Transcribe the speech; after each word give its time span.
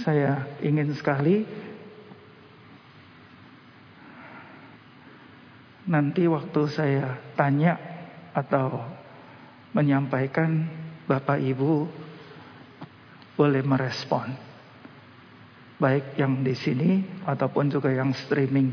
Saya 0.00 0.48
ingin 0.64 0.88
sekali 0.96 1.44
nanti 5.84 6.24
waktu 6.24 6.62
saya 6.72 7.20
tanya 7.36 7.76
atau 8.32 8.80
menyampaikan 9.76 10.64
Bapak 11.04 11.36
Ibu 11.36 11.84
boleh 13.36 13.62
merespon. 13.64 14.32
Baik 15.76 16.14
yang 16.14 16.40
di 16.46 16.54
sini 16.54 17.02
ataupun 17.26 17.68
juga 17.68 17.90
yang 17.90 18.14
streaming 18.14 18.72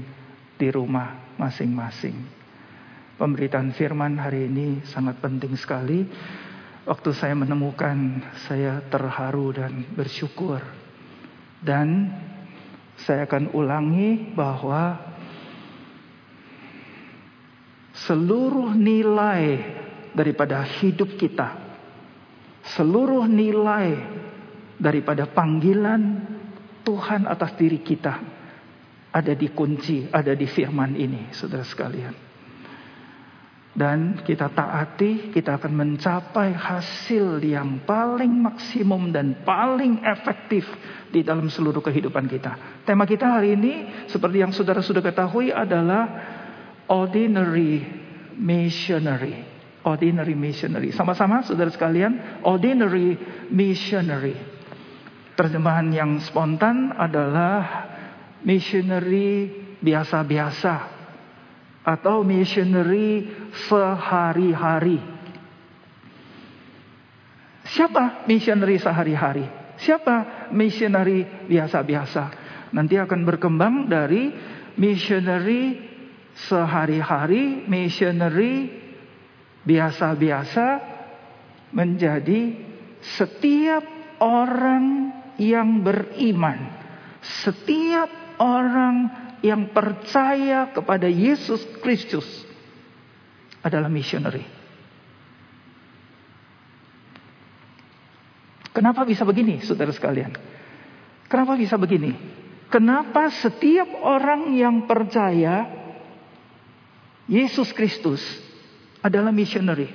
di 0.55 0.67
rumah 0.69 1.35
masing-masing. 1.41 2.15
Pemberitaan 3.17 3.75
firman 3.75 4.15
hari 4.15 4.47
ini 4.47 4.85
sangat 4.87 5.17
penting 5.19 5.57
sekali. 5.57 6.05
Waktu 6.87 7.09
saya 7.11 7.35
menemukan 7.35 8.23
saya 8.47 8.79
terharu 8.87 9.51
dan 9.51 9.83
bersyukur. 9.91 10.61
Dan 11.59 12.11
saya 12.99 13.27
akan 13.27 13.51
ulangi 13.55 14.31
bahwa 14.35 14.99
seluruh 18.07 18.75
nilai 18.75 19.59
daripada 20.15 20.63
hidup 20.63 21.19
kita, 21.19 21.55
seluruh 22.75 23.27
nilai 23.27 23.95
daripada 24.79 25.27
panggilan 25.27 26.23
Tuhan 26.87 27.27
atas 27.27 27.53
diri 27.59 27.83
kita 27.83 28.39
ada 29.09 29.33
di 29.33 29.51
kunci, 29.51 30.07
ada 30.09 30.31
di 30.37 30.45
firman 30.45 30.95
ini, 30.95 31.33
saudara 31.33 31.65
sekalian. 31.65 32.28
Dan 33.69 34.25
kita 34.25 34.49
taati, 34.49 35.29
kita 35.29 35.61
akan 35.61 35.73
mencapai 35.77 36.57
hasil 36.57 37.37
yang 37.45 37.85
paling 37.85 38.41
maksimum 38.41 39.13
dan 39.13 39.45
paling 39.45 40.01
efektif 40.01 40.65
di 41.13 41.21
dalam 41.21 41.53
seluruh 41.53 41.79
kehidupan 41.79 42.25
kita. 42.25 42.81
Tema 42.81 43.05
kita 43.05 43.29
hari 43.29 43.53
ini, 43.53 44.05
seperti 44.09 44.41
yang 44.41 44.49
saudara 44.49 44.81
sudah 44.81 45.05
ketahui, 45.05 45.53
adalah 45.53 46.09
ordinary 46.89 47.85
missionary. 48.41 49.45
Ordinary 49.85 50.33
missionary. 50.33 50.89
Sama-sama 50.89 51.45
saudara 51.45 51.69
sekalian, 51.69 52.41
ordinary 52.41 53.15
missionary. 53.53 54.35
Terjemahan 55.37 55.87
yang 55.93 56.17
spontan 56.25 56.91
adalah 56.97 57.87
missionary 58.43 59.47
biasa-biasa 59.79 60.98
atau 61.83 62.21
missionary 62.21 63.27
sehari-hari. 63.69 64.99
Siapa 67.69 68.25
missionary 68.25 68.81
sehari-hari? 68.81 69.45
Siapa 69.79 70.49
missionary 70.51 71.47
biasa-biasa? 71.47 72.23
Nanti 72.75 72.99
akan 72.99 73.21
berkembang 73.23 73.87
dari 73.87 74.33
missionary 74.75 75.77
sehari-hari, 76.49 77.65
missionary 77.65 78.69
biasa-biasa 79.63 80.67
menjadi 81.75 82.57
setiap 82.99 83.85
orang 84.19 85.13
yang 85.39 85.79
beriman, 85.79 86.59
setiap 87.21 88.09
orang 88.41 89.28
yang 89.39 89.71
percaya 89.71 90.71
kepada 90.71 91.07
Yesus 91.07 91.63
Kristus 91.79 92.25
adalah 93.63 93.87
missionary. 93.87 94.43
Kenapa 98.69 99.03
bisa 99.03 99.27
begini, 99.27 99.59
saudara 99.59 99.91
sekalian? 99.91 100.31
Kenapa 101.27 101.59
bisa 101.59 101.75
begini? 101.75 102.15
Kenapa 102.69 103.33
setiap 103.33 103.89
orang 104.05 104.53
yang 104.55 104.85
percaya 104.85 105.67
Yesus 107.29 107.69
Kristus 107.77 108.21
adalah 109.05 109.29
missionary. 109.29 109.89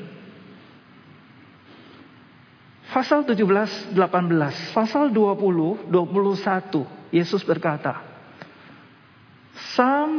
Pasal 2.94 3.26
17, 3.26 3.90
18, 3.90 4.70
pasal 4.70 5.10
20, 5.10 5.90
21, 5.90 7.10
Yesus 7.10 7.42
berkata, 7.42 8.13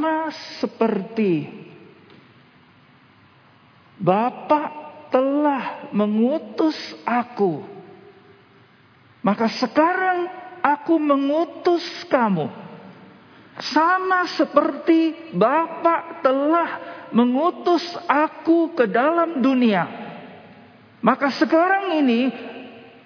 sama 0.05 0.29
seperti 0.61 1.49
Bapa 3.97 4.69
telah 5.09 5.89
mengutus 5.89 6.77
aku, 7.01 7.65
maka 9.25 9.49
sekarang 9.49 10.29
aku 10.61 11.01
mengutus 11.01 11.81
kamu. 12.05 12.51
Sama 13.73 14.29
seperti 14.29 15.33
Bapa 15.33 16.21
telah 16.21 16.69
mengutus 17.09 17.81
aku 18.05 18.77
ke 18.77 18.85
dalam 18.85 19.41
dunia. 19.41 19.89
Maka 21.01 21.33
sekarang 21.33 21.97
ini 22.03 22.29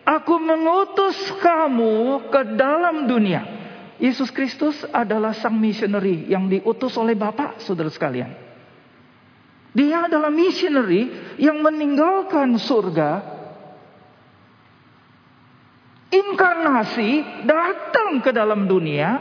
aku 0.04 0.36
mengutus 0.36 1.16
kamu 1.40 2.28
ke 2.28 2.60
dalam 2.60 3.08
dunia. 3.08 3.59
Yesus 4.00 4.32
Kristus 4.32 4.80
adalah 4.96 5.36
sang 5.36 5.60
missionary 5.60 6.32
yang 6.32 6.48
diutus 6.48 6.96
oleh 6.96 7.20
Bapa, 7.20 7.60
saudara 7.60 7.92
sekalian. 7.92 8.32
Dia 9.76 10.08
adalah 10.08 10.32
missionary 10.32 11.36
yang 11.36 11.60
meninggalkan 11.60 12.56
surga, 12.58 13.22
inkarnasi, 16.10 17.44
datang 17.44 18.24
ke 18.24 18.32
dalam 18.32 18.66
dunia, 18.66 19.20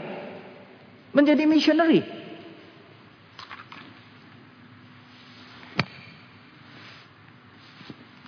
menjadi 1.11 1.43
missionary. 1.43 2.01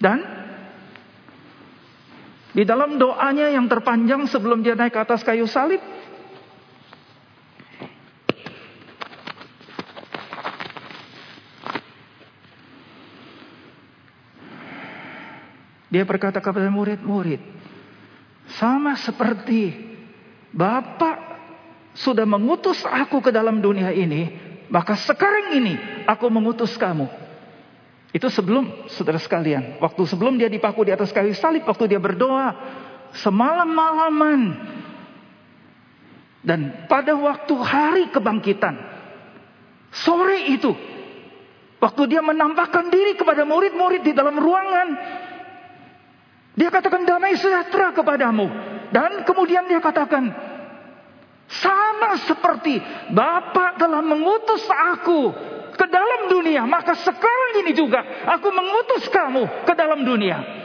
Dan 0.02 0.20
di 2.52 2.68
dalam 2.68 3.00
doanya 3.00 3.54
yang 3.54 3.70
terpanjang 3.72 4.28
sebelum 4.28 4.66
dia 4.66 4.76
naik 4.76 4.98
ke 4.98 5.00
atas 5.00 5.24
kayu 5.24 5.46
salib, 5.48 5.80
dia 15.92 16.08
berkata 16.08 16.40
kepada 16.40 16.72
murid-murid, 16.72 17.44
sama 18.56 18.96
seperti 18.96 19.92
Bapak 20.52 21.16
sudah 21.96 22.28
mengutus 22.28 22.84
aku 22.88 23.20
ke 23.20 23.32
dalam 23.32 23.60
dunia 23.60 23.92
ini, 23.92 24.32
maka 24.72 24.96
sekarang 24.96 25.56
ini 25.56 25.76
aku 26.08 26.28
mengutus 26.32 26.76
kamu. 26.80 27.08
Itu 28.12 28.28
sebelum 28.28 28.92
saudara 28.92 29.20
sekalian, 29.20 29.80
waktu 29.80 30.04
sebelum 30.04 30.36
dia 30.36 30.52
dipaku 30.52 30.84
di 30.84 30.92
atas 30.92 31.16
kayu 31.16 31.32
salib, 31.32 31.64
waktu 31.64 31.96
dia 31.96 32.00
berdoa 32.00 32.56
semalam-malaman. 33.16 34.40
Dan 36.44 36.88
pada 36.92 37.16
waktu 37.16 37.54
hari 37.56 38.04
kebangkitan, 38.12 38.76
sore 39.96 40.52
itu, 40.52 40.76
waktu 41.80 42.02
dia 42.12 42.20
menampakkan 42.20 42.92
diri 42.92 43.16
kepada 43.16 43.48
murid-murid 43.48 44.04
di 44.04 44.12
dalam 44.12 44.36
ruangan, 44.36 44.88
dia 46.52 46.68
katakan 46.68 47.08
damai 47.08 47.40
sejahtera 47.40 47.96
kepadamu. 47.96 48.48
Dan 48.92 49.24
kemudian 49.24 49.72
dia 49.72 49.80
katakan, 49.80 50.36
sama 51.48 52.20
seperti 52.28 52.80
Bapak 53.12 53.80
telah 53.80 54.04
mengutus 54.04 54.68
aku 54.68 55.32
ke 55.76 55.86
dalam 55.88 56.28
dunia, 56.28 56.68
maka 56.68 56.96
sekarang 57.00 57.64
ini 57.64 57.72
juga 57.72 58.04
aku 58.28 58.52
mengutus 58.52 59.08
kamu 59.08 59.64
ke 59.64 59.74
dalam 59.76 60.04
dunia. 60.04 60.60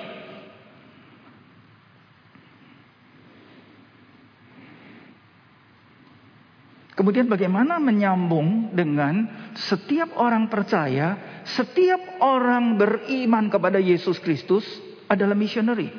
Kemudian 6.97 7.29
bagaimana 7.29 7.77
menyambung 7.77 8.73
dengan 8.73 9.29
setiap 9.53 10.17
orang 10.17 10.49
percaya, 10.49 11.43
setiap 11.45 12.25
orang 12.25 12.81
beriman 12.81 13.53
kepada 13.53 13.77
Yesus 13.77 14.17
Kristus 14.17 14.65
adalah 15.07 15.35
missionary. 15.39 15.91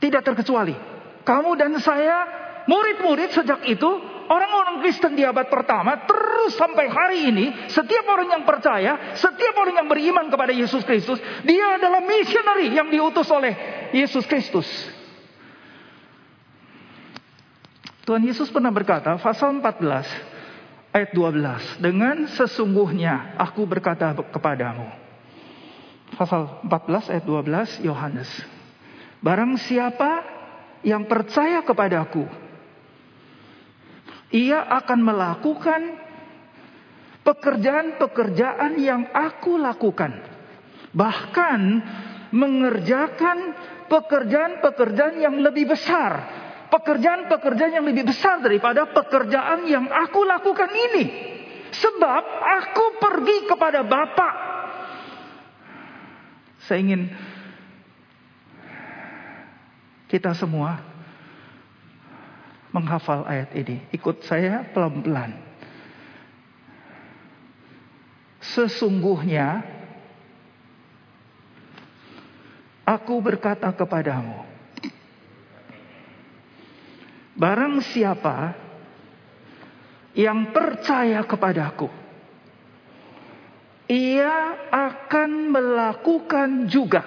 Tidak 0.00 0.22
terkecuali. 0.24 0.76
Kamu 1.24 1.56
dan 1.56 1.76
saya 1.80 2.16
murid-murid 2.68 3.32
sejak 3.32 3.64
itu 3.64 3.88
orang-orang 4.28 4.84
Kristen 4.84 5.16
di 5.16 5.24
abad 5.24 5.48
pertama 5.48 6.04
terus 6.04 6.56
sampai 6.56 6.88
hari 6.88 7.18
ini 7.32 7.46
setiap 7.72 8.04
orang 8.08 8.28
yang 8.28 8.44
percaya, 8.44 9.16
setiap 9.16 9.56
orang 9.56 9.84
yang 9.84 9.88
beriman 9.88 10.28
kepada 10.28 10.52
Yesus 10.52 10.84
Kristus, 10.84 11.20
dia 11.44 11.80
adalah 11.80 12.04
missionary 12.04 12.72
yang 12.72 12.88
diutus 12.92 13.28
oleh 13.32 13.52
Yesus 13.96 14.24
Kristus. 14.28 14.68
Tuhan 18.04 18.20
Yesus 18.20 18.52
pernah 18.52 18.68
berkata, 18.68 19.16
pasal 19.16 19.64
14 19.64 20.92
ayat 20.92 21.10
12, 21.16 21.80
dengan 21.80 22.28
sesungguhnya 22.28 23.40
aku 23.40 23.64
berkata 23.64 24.12
kepadamu. 24.12 25.03
Pasal 26.14 26.62
14 26.62 27.10
ayat 27.10 27.24
12 27.26 27.86
Yohanes. 27.86 28.30
Barang 29.18 29.58
siapa 29.58 30.22
yang 30.84 31.08
percaya 31.08 31.64
kepadaku, 31.64 32.28
ia 34.30 34.62
akan 34.62 35.00
melakukan 35.00 35.82
pekerjaan-pekerjaan 37.24 38.78
yang 38.78 39.08
aku 39.10 39.58
lakukan. 39.58 40.22
Bahkan 40.94 41.60
mengerjakan 42.30 43.38
pekerjaan-pekerjaan 43.90 45.18
yang 45.18 45.36
lebih 45.40 45.72
besar. 45.72 46.42
Pekerjaan-pekerjaan 46.70 47.78
yang 47.80 47.86
lebih 47.86 48.10
besar 48.10 48.42
daripada 48.42 48.90
pekerjaan 48.90 49.66
yang 49.70 49.86
aku 49.88 50.26
lakukan 50.26 50.70
ini. 50.70 51.04
Sebab 51.70 52.22
aku 52.62 52.84
pergi 52.98 53.46
kepada 53.46 53.86
Bapa. 53.86 54.53
Saya 56.64 56.80
ingin 56.80 57.12
kita 60.08 60.32
semua 60.32 60.80
menghafal 62.74 63.22
ayat 63.28 63.54
ini. 63.54 63.84
Ikut 63.94 64.26
saya 64.26 64.66
pelan-pelan. 64.74 65.36
Sesungguhnya 68.44 69.64
aku 72.86 73.18
berkata 73.18 73.72
kepadamu, 73.72 74.44
barang 77.34 77.74
siapa 77.90 78.54
yang 80.14 80.54
percaya 80.54 81.24
kepadaku, 81.26 81.90
ia 84.24 84.72
akan 84.72 85.52
melakukan 85.52 86.64
juga 86.64 87.04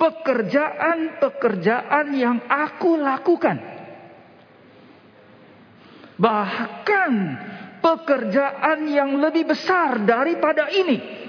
pekerjaan-pekerjaan 0.00 2.16
yang 2.16 2.40
aku 2.48 2.96
lakukan. 2.96 3.60
Bahkan 6.16 7.12
pekerjaan 7.84 8.88
yang 8.88 9.20
lebih 9.20 9.52
besar 9.52 10.00
daripada 10.08 10.72
ini. 10.72 11.20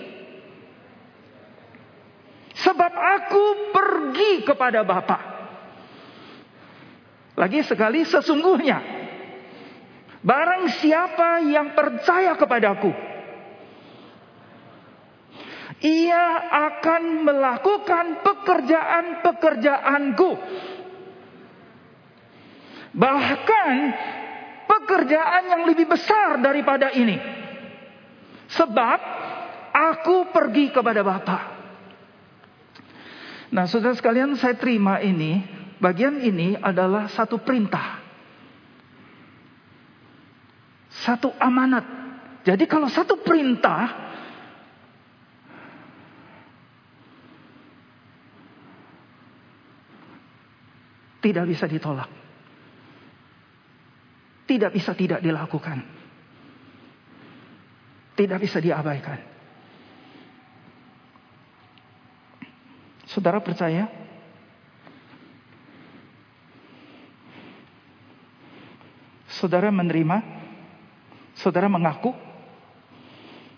Sebab 2.55 2.93
aku 2.95 3.75
pergi 3.75 4.47
kepada 4.47 4.87
Bapa. 4.87 5.19
Lagi 7.35 7.59
sekali 7.67 8.07
sesungguhnya 8.07 9.00
barang 10.21 10.63
siapa 10.81 11.41
yang 11.49 11.73
percaya 11.73 12.37
kepadaku 12.37 12.93
ia 15.81 16.25
akan 16.69 17.25
melakukan 17.25 18.21
pekerjaan-pekerjaanku. 18.21 20.31
Bahkan 22.91 23.71
pekerjaan 24.69 25.43
yang 25.49 25.65
lebih 25.65 25.89
besar 25.89 26.37
daripada 26.37 26.93
ini. 26.93 27.17
Sebab 28.51 28.99
aku 29.73 30.29
pergi 30.29 30.69
kepada 30.69 31.01
Bapa. 31.01 31.39
Nah, 33.51 33.65
saudara 33.65 33.97
sekalian, 33.97 34.37
saya 34.37 34.53
terima 34.55 35.01
ini. 35.01 35.41
Bagian 35.81 36.21
ini 36.21 36.53
adalah 36.61 37.09
satu 37.09 37.41
perintah. 37.41 38.00
Satu 41.01 41.33
amanat. 41.41 41.85
Jadi 42.45 42.65
kalau 42.69 42.89
satu 42.89 43.21
perintah 43.21 44.11
Tidak 51.21 51.45
bisa 51.45 51.69
ditolak. 51.69 52.09
Tidak 54.49 54.73
bisa 54.73 54.97
tidak 54.97 55.21
dilakukan. 55.21 55.85
Tidak 58.17 58.39
bisa 58.41 58.57
diabaikan. 58.57 59.21
Saudara 63.05 63.37
percaya? 63.37 63.85
Saudara 69.29 69.69
menerima? 69.69 70.40
Saudara 71.41 71.65
mengaku? 71.65 72.13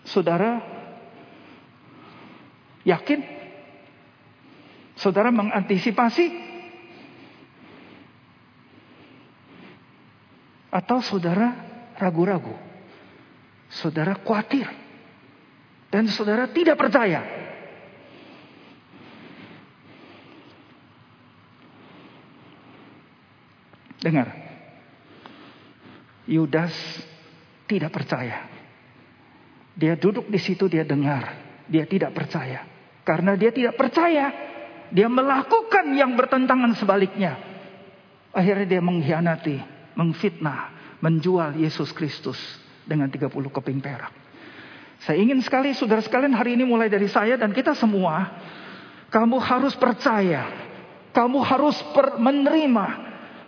Saudara 0.08 0.64
yakin? 2.88 3.20
Saudara 4.96 5.28
mengantisipasi? 5.28 6.32
Atau 10.72 11.04
saudara 11.04 11.52
ragu-ragu. 12.00 12.56
Saudara 13.68 14.16
khawatir. 14.16 14.64
Dan 15.92 16.08
saudara 16.08 16.48
tidak 16.48 16.80
percaya. 16.80 17.20
Dengar. 24.00 24.32
Yudas 26.24 26.72
tidak 27.64 27.90
percaya. 27.92 28.48
Dia 29.74 29.98
duduk 29.98 30.30
di 30.30 30.38
situ, 30.38 30.70
dia 30.70 30.86
dengar. 30.86 31.34
Dia 31.66 31.88
tidak 31.88 32.14
percaya. 32.14 32.62
Karena 33.04 33.36
dia 33.36 33.52
tidak 33.52 33.76
percaya, 33.76 34.32
dia 34.88 35.08
melakukan 35.10 35.92
yang 35.92 36.16
bertentangan 36.16 36.72
sebaliknya. 36.76 37.36
Akhirnya 38.32 38.66
dia 38.66 38.82
mengkhianati 38.82 39.74
mengfitnah, 39.94 40.74
menjual 41.00 41.56
Yesus 41.58 41.94
Kristus 41.94 42.38
dengan 42.84 43.08
30 43.08 43.30
keping 43.30 43.80
perak. 43.80 44.12
Saya 45.02 45.18
ingin 45.18 45.40
sekali 45.42 45.74
saudara 45.74 46.02
sekalian 46.02 46.34
hari 46.34 46.58
ini 46.58 46.64
mulai 46.66 46.90
dari 46.90 47.06
saya 47.10 47.38
dan 47.38 47.54
kita 47.54 47.74
semua, 47.74 48.40
kamu 49.10 49.38
harus 49.38 49.74
percaya, 49.78 50.48
kamu 51.14 51.38
harus 51.44 51.76
menerima, 52.18 52.86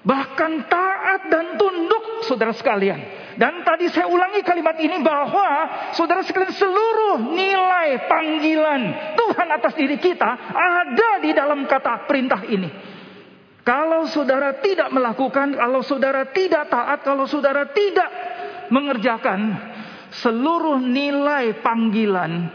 bahkan 0.04 0.66
taat 0.68 0.95
dan 1.28 1.56
tunduk 1.56 2.26
saudara 2.26 2.52
sekalian. 2.52 3.00
Dan 3.36 3.60
tadi 3.64 3.92
saya 3.92 4.08
ulangi 4.08 4.40
kalimat 4.40 4.80
ini 4.80 5.00
bahwa 5.04 5.48
saudara 5.92 6.24
sekalian 6.24 6.56
seluruh 6.56 7.36
nilai 7.36 8.08
panggilan 8.08 8.82
Tuhan 9.12 9.48
atas 9.52 9.76
diri 9.76 10.00
kita 10.00 10.30
ada 10.56 11.10
di 11.20 11.36
dalam 11.36 11.68
kata 11.68 12.08
perintah 12.08 12.40
ini. 12.48 12.70
Kalau 13.66 14.06
saudara 14.06 14.62
tidak 14.62 14.94
melakukan, 14.94 15.58
kalau 15.58 15.82
saudara 15.82 16.30
tidak 16.30 16.70
taat, 16.70 17.02
kalau 17.02 17.26
saudara 17.26 17.66
tidak 17.74 18.08
mengerjakan 18.70 19.58
seluruh 20.22 20.78
nilai 20.78 21.60
panggilan 21.60 22.46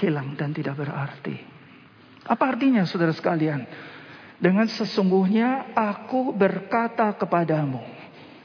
hilang 0.00 0.34
dan 0.34 0.50
tidak 0.56 0.74
berarti. 0.80 1.36
Apa 2.24 2.56
artinya 2.56 2.88
saudara 2.88 3.12
sekalian? 3.12 3.68
Dengan 4.38 4.66
sesungguhnya 4.66 5.72
aku 5.72 6.34
berkata 6.34 7.14
kepadamu, 7.14 7.80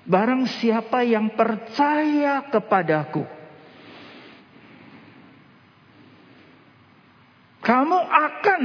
barang 0.06 0.46
siapa 0.62 1.02
yang 1.02 1.34
percaya 1.34 2.46
kepadaku, 2.48 3.26
kamu 7.66 8.00
akan 8.00 8.62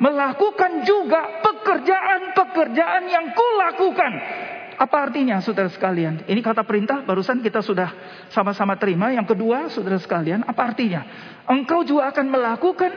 melakukan 0.00 0.84
juga 0.84 1.40
pekerjaan-pekerjaan 1.40 3.04
yang 3.08 3.26
kulakukan. 3.32 4.12
Apa 4.76 5.08
artinya 5.08 5.40
saudara 5.40 5.72
sekalian? 5.72 6.28
Ini 6.28 6.40
kata 6.44 6.60
perintah 6.60 7.00
barusan 7.00 7.40
kita 7.40 7.64
sudah 7.64 7.96
sama-sama 8.28 8.76
terima. 8.76 9.08
Yang 9.08 9.32
kedua 9.32 9.72
saudara 9.72 9.96
sekalian 9.96 10.44
apa 10.44 10.68
artinya? 10.68 11.00
Engkau 11.48 11.80
juga 11.80 12.12
akan 12.12 12.26
melakukan 12.28 12.92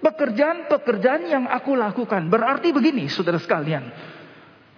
pekerjaan-pekerjaan 0.00 1.22
yang 1.28 1.44
aku 1.46 1.76
lakukan. 1.78 2.26
Berarti 2.30 2.72
begini 2.74 3.06
saudara 3.06 3.38
sekalian. 3.38 3.90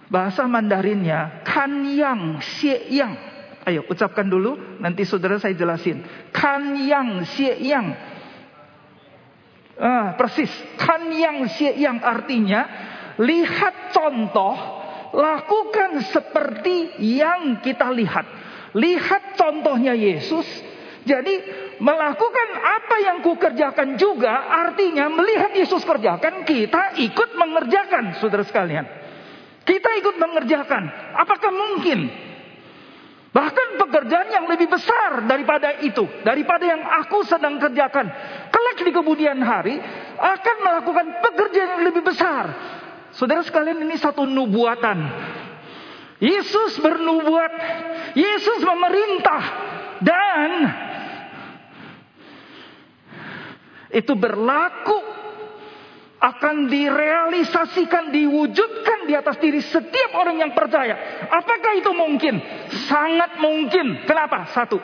Bahasa 0.07 0.47
Mandarinnya 0.47 1.43
kan 1.43 1.83
yang 1.87 2.39
xie 2.39 2.91
yang. 2.93 3.13
Ayo 3.67 3.83
ucapkan 3.91 4.23
dulu 4.23 4.79
nanti 4.79 5.03
saudara 5.03 5.35
saya 5.39 5.57
jelasin. 5.57 6.03
Kan 6.31 6.79
yang 6.79 7.27
xie 7.27 7.59
yang 7.59 7.91
Ah, 9.77 10.17
persis. 10.17 10.49
Kan 10.81 11.13
yang 11.13 11.45
yang 11.77 12.01
artinya 12.01 12.65
lihat 13.21 13.93
contoh, 13.93 14.57
lakukan 15.13 16.01
seperti 16.09 16.97
yang 16.97 17.61
kita 17.61 17.93
lihat. 17.93 18.25
Lihat 18.73 19.37
contohnya 19.37 19.93
Yesus. 19.93 20.45
Jadi 21.07 21.35
melakukan 21.79 22.47
apa 22.59 22.95
yang 22.99 23.17
kukerjakan 23.23 23.95
juga 23.95 24.51
artinya 24.51 25.07
melihat 25.07 25.55
Yesus 25.55 25.87
kerjakan 25.87 26.43
kita 26.43 26.99
ikut 26.99 27.29
mengerjakan 27.39 28.19
saudara 28.19 28.43
sekalian. 28.43 28.83
Kita 29.63 29.89
ikut 30.03 30.19
mengerjakan. 30.19 30.83
Apakah 31.15 31.51
mungkin 31.55 32.27
Bahkan 33.37 33.77
pekerjaan 33.77 34.33
yang 34.33 34.49
lebih 34.49 34.65
besar 34.65 35.21
daripada 35.29 35.77
itu, 35.85 36.09
daripada 36.25 36.63
yang 36.65 36.81
aku 37.05 37.21
sedang 37.21 37.61
kerjakan. 37.61 38.09
Kelak 38.49 38.81
di 38.81 38.89
kemudian 38.89 39.37
hari 39.45 39.77
akan 40.17 40.55
melakukan 40.65 41.21
pekerjaan 41.21 41.77
yang 41.77 41.83
lebih 41.85 42.01
besar. 42.01 42.49
Saudara 43.13 43.45
sekalian 43.45 43.85
ini 43.85 43.93
satu 43.93 44.25
nubuatan. 44.25 44.97
Yesus 46.17 46.81
bernubuat, 46.81 47.53
Yesus 48.17 48.65
memerintah 48.65 49.43
dan 50.01 50.49
itu 53.91 54.13
berlaku 54.17 55.17
akan 56.17 56.65
direalisasikan, 56.65 58.09
diwujudkan 58.09 59.05
di 59.05 59.13
atas 59.13 59.37
diri 59.37 59.61
setiap 59.61 60.17
orang 60.17 60.41
yang 60.41 60.51
percaya. 60.57 61.27
Apakah 61.29 61.77
itu 61.77 61.93
mungkin? 61.93 62.41
Sangat 62.89 63.37
mungkin. 63.37 64.01
Kenapa? 64.09 64.49
Satu, 64.49 64.81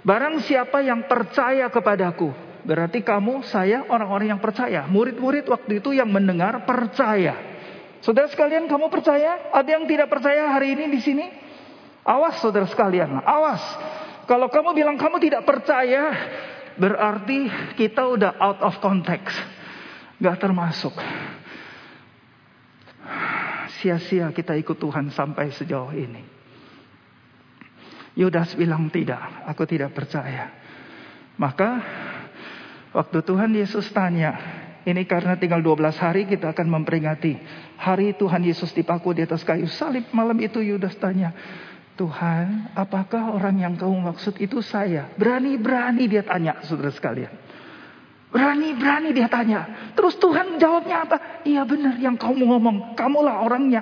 barang 0.00 0.40
siapa 0.48 0.80
yang 0.80 1.04
percaya 1.04 1.68
kepadaku, 1.68 2.32
berarti 2.64 3.04
kamu, 3.04 3.44
saya, 3.44 3.84
orang-orang 3.92 4.32
yang 4.32 4.40
percaya. 4.40 4.88
Murid-murid 4.88 5.44
waktu 5.44 5.84
itu 5.84 5.92
yang 5.92 6.08
mendengar 6.08 6.64
percaya. 6.64 7.36
Saudara 8.00 8.30
sekalian, 8.32 8.64
kamu 8.64 8.88
percaya? 8.88 9.52
Ada 9.52 9.76
yang 9.76 9.84
tidak 9.84 10.08
percaya 10.08 10.56
hari 10.56 10.72
ini 10.72 10.88
di 10.88 11.00
sini? 11.04 11.26
Awas, 12.06 12.38
saudara 12.40 12.64
sekalian, 12.70 13.18
awas. 13.18 13.60
Kalau 14.30 14.46
kamu 14.46 14.72
bilang 14.78 14.96
kamu 14.96 15.18
tidak 15.18 15.42
percaya, 15.42 16.14
berarti 16.76 17.50
kita 17.76 18.06
udah 18.06 18.36
out 18.40 18.60
of 18.64 18.78
context. 18.80 19.36
Gak 20.16 20.40
termasuk. 20.40 20.96
Sia-sia 23.80 24.32
kita 24.32 24.56
ikut 24.56 24.80
Tuhan 24.80 25.12
sampai 25.12 25.52
sejauh 25.52 25.92
ini. 25.92 26.24
Yudas 28.16 28.56
bilang 28.56 28.88
tidak, 28.88 29.20
aku 29.44 29.68
tidak 29.68 29.92
percaya. 29.92 30.48
Maka 31.36 31.84
waktu 32.96 33.20
Tuhan 33.20 33.52
Yesus 33.52 33.92
tanya, 33.92 34.32
ini 34.88 35.04
karena 35.04 35.36
tinggal 35.36 35.60
12 35.60 35.92
hari 36.00 36.24
kita 36.24 36.56
akan 36.56 36.80
memperingati 36.80 37.36
hari 37.76 38.16
Tuhan 38.16 38.40
Yesus 38.40 38.72
dipaku 38.72 39.12
di 39.12 39.28
atas 39.28 39.44
kayu 39.44 39.68
salib. 39.68 40.08
Malam 40.16 40.40
itu 40.40 40.64
Yudas 40.64 40.96
tanya, 40.96 41.36
Tuhan, 41.96 42.76
apakah 42.76 43.32
orang 43.32 43.56
yang 43.56 43.74
kau 43.80 43.90
maksud 43.90 44.36
itu 44.36 44.60
saya? 44.60 45.08
Berani-berani 45.16 46.04
dia 46.04 46.20
tanya, 46.20 46.60
saudara 46.60 46.92
sekalian. 46.92 47.32
Berani-berani 48.28 49.16
dia 49.16 49.32
tanya. 49.32 49.92
Terus 49.96 50.20
Tuhan 50.20 50.60
jawabnya 50.60 51.08
apa? 51.08 51.16
Iya 51.48 51.64
benar 51.64 51.96
yang 51.96 52.20
kamu 52.20 52.44
ngomong. 52.44 52.92
Kamulah 52.92 53.40
orangnya. 53.40 53.80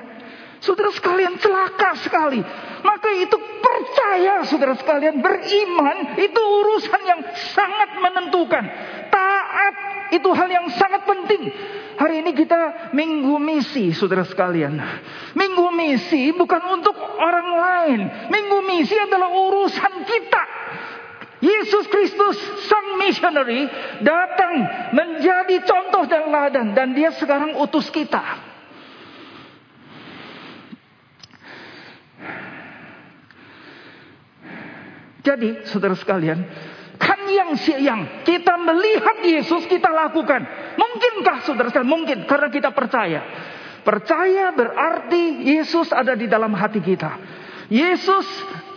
Saudara 0.62 0.94
sekalian 0.94 1.37
celaka 1.42 1.99
sekali. 2.00 2.38
Maka 2.87 3.09
itu 3.18 3.35
percaya 3.35 4.47
saudara 4.47 4.78
sekalian. 4.78 5.18
Beriman 5.18 6.14
itu 6.23 6.38
urusan 6.40 7.02
yang 7.02 7.21
sangat 7.50 7.99
menentukan. 7.99 8.64
Itu 10.13 10.35
hal 10.37 10.49
yang 10.51 10.67
sangat 10.75 11.09
penting. 11.09 11.49
Hari 11.95 12.27
ini 12.27 12.35
kita 12.35 12.91
minggu 12.93 13.39
misi 13.39 13.95
saudara 13.95 14.27
sekalian. 14.27 14.77
Minggu 15.39 15.71
misi 15.73 16.35
bukan 16.35 16.63
untuk 16.75 16.97
orang 16.99 17.49
lain. 17.55 18.01
Minggu 18.29 18.59
misi 18.67 18.99
adalah 18.99 19.31
urusan 19.31 19.95
kita. 20.05 20.45
Yesus 21.45 21.85
Kristus 21.93 22.41
sang 22.73 22.97
missionary 22.97 23.69
datang 24.01 24.65
menjadi 24.97 25.61
contoh 25.69 26.09
dan 26.09 26.33
ladan 26.33 26.73
dan 26.73 26.97
dia 26.97 27.13
sekarang 27.13 27.53
utus 27.61 27.93
kita. 27.93 28.55
Jadi, 35.25 35.65
saudara 35.65 35.97
sekalian, 35.97 36.45
kan 37.35 37.50
yang 37.50 37.50
siang 37.59 38.03
kita 38.23 38.55
melihat 38.55 39.19
Yesus 39.26 39.67
kita 39.67 39.91
lakukan. 39.91 40.47
Mungkinkah 40.79 41.43
saudara 41.43 41.69
sekalian? 41.71 41.91
Mungkin 41.91 42.19
karena 42.31 42.49
kita 42.49 42.71
percaya. 42.71 43.21
Percaya 43.85 44.55
berarti 44.55 45.45
Yesus 45.45 45.93
ada 45.93 46.17
di 46.17 46.31
dalam 46.31 46.55
hati 46.57 46.81
kita. 46.81 47.21
Yesus 47.69 48.25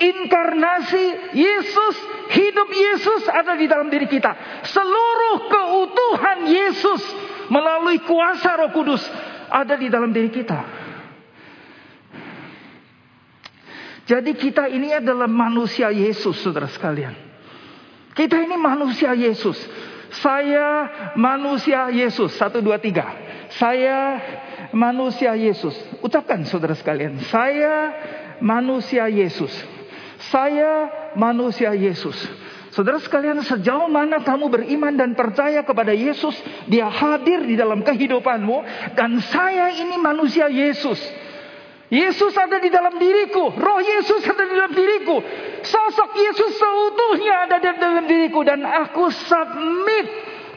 inkarnasi, 0.01 1.37
Yesus 1.37 1.95
hidup 2.33 2.69
Yesus 2.71 3.23
ada 3.29 3.55
di 3.55 3.69
dalam 3.69 3.87
diri 3.87 4.09
kita. 4.09 4.63
Seluruh 4.67 5.47
keutuhan 5.47 6.39
Yesus 6.49 7.01
melalui 7.47 8.03
kuasa 8.03 8.57
Roh 8.59 8.71
Kudus 8.75 9.03
ada 9.47 9.79
di 9.79 9.87
dalam 9.87 10.11
diri 10.11 10.27
kita. 10.27 10.59
Jadi 14.07 14.31
kita 14.39 14.71
ini 14.71 14.95
adalah 14.95 15.27
manusia 15.27 15.91
Yesus, 15.91 16.39
saudara 16.39 16.71
sekalian. 16.71 17.26
Kita 18.17 18.33
ini 18.41 18.57
manusia 18.57 19.13
Yesus. 19.13 19.61
Saya 20.09 20.89
manusia 21.13 21.93
Yesus. 21.93 22.33
Satu, 22.33 22.65
dua, 22.65 22.81
tiga. 22.81 23.05
Saya 23.61 24.17
manusia 24.73 25.37
Yesus. 25.37 25.77
Ucapkan 26.01 26.41
saudara 26.49 26.73
sekalian. 26.73 27.21
Saya 27.29 27.93
manusia 28.41 29.05
Yesus. 29.05 29.53
Saya 30.33 30.89
manusia 31.13 31.77
Yesus. 31.77 32.17
Saudara 32.73 32.97
sekalian, 33.01 33.41
sejauh 33.41 33.89
mana 33.89 34.21
kamu 34.21 34.53
beriman 34.53 34.93
dan 34.93 35.17
percaya 35.17 35.65
kepada 35.65 35.93
Yesus, 35.93 36.37
Dia 36.69 36.85
hadir 36.89 37.41
di 37.41 37.57
dalam 37.57 37.81
kehidupanmu, 37.81 38.57
dan 38.93 39.17
saya 39.17 39.73
ini 39.73 39.97
manusia 39.97 40.45
Yesus. 40.45 41.01
Yesus 41.87 42.35
ada 42.35 42.59
di 42.59 42.67
dalam 42.67 42.99
diriku, 42.99 43.47
Roh 43.55 43.79
Yesus 43.79 44.19
ada 44.27 44.43
di 44.43 44.53
dalam 44.59 44.75
diriku, 44.75 45.23
sosok 45.63 46.11
Yesus 46.19 46.51
seutuhnya 46.59 47.47
ada 47.47 47.63
di 47.63 47.79
dalam 47.79 48.03
diriku, 48.03 48.43
dan 48.43 48.59
aku 48.67 49.07
submit 49.07 50.05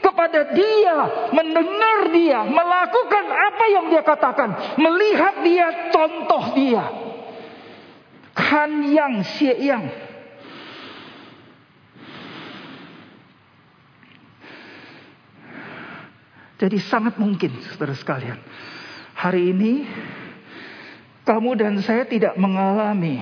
kepada 0.03 0.51
Dia, 0.51 1.31
mendengar 1.31 2.11
Dia, 2.11 2.43
melakukan 2.43 3.25
apa 3.31 3.65
yang 3.71 3.85
Dia 3.87 4.03
katakan, 4.03 4.49
melihat 4.75 5.39
Dia, 5.39 5.67
contoh 5.95 6.43
Dia. 6.51 6.83
Kan 8.35 8.91
yang 8.91 9.23
xie 9.23 9.55
yang. 9.55 9.87
Jadi 16.59 16.77
sangat 16.77 17.15
mungkin 17.17 17.55
saudara 17.71 17.95
sekalian. 17.95 18.37
Hari 19.17 19.49
ini 19.49 19.73
kamu 21.21 21.57
dan 21.57 21.73
saya 21.85 22.05
tidak 22.09 22.33
mengalami 22.37 23.21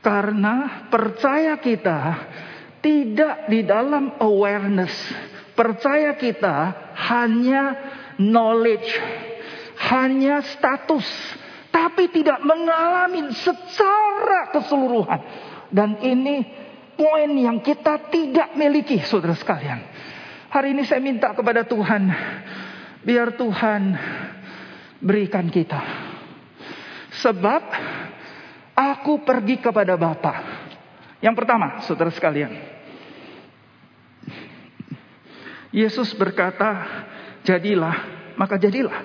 karena 0.00 0.86
percaya 0.88 1.60
kita 1.60 1.98
tidak 2.80 3.48
di 3.52 3.60
dalam 3.64 4.16
awareness. 4.18 4.92
Percaya 5.52 6.16
kita 6.16 6.72
hanya 6.96 7.76
knowledge, 8.16 8.88
hanya 9.92 10.40
status, 10.40 11.04
tapi 11.68 12.08
tidak 12.08 12.40
mengalami 12.40 13.28
secara 13.36 14.48
keseluruhan. 14.56 15.20
Dan 15.68 16.00
ini 16.00 16.40
poin 16.96 17.28
yang 17.36 17.60
kita 17.60 18.08
tidak 18.08 18.56
miliki, 18.56 19.04
saudara 19.04 19.36
sekalian. 19.36 19.84
Hari 20.48 20.72
ini 20.72 20.82
saya 20.88 21.04
minta 21.04 21.36
kepada 21.36 21.68
Tuhan, 21.68 22.08
biar 23.04 23.36
Tuhan 23.36 23.82
berikan 25.04 25.52
kita. 25.52 26.09
Sebab 27.20 27.62
aku 28.76 29.20
pergi 29.22 29.60
kepada 29.60 29.94
Bapa. 30.00 30.34
Yang 31.20 31.34
pertama, 31.36 31.84
saudara 31.84 32.08
sekalian. 32.08 32.52
Yesus 35.70 36.10
berkata, 36.16 36.88
jadilah, 37.46 37.96
maka 38.34 38.56
jadilah. 38.56 39.04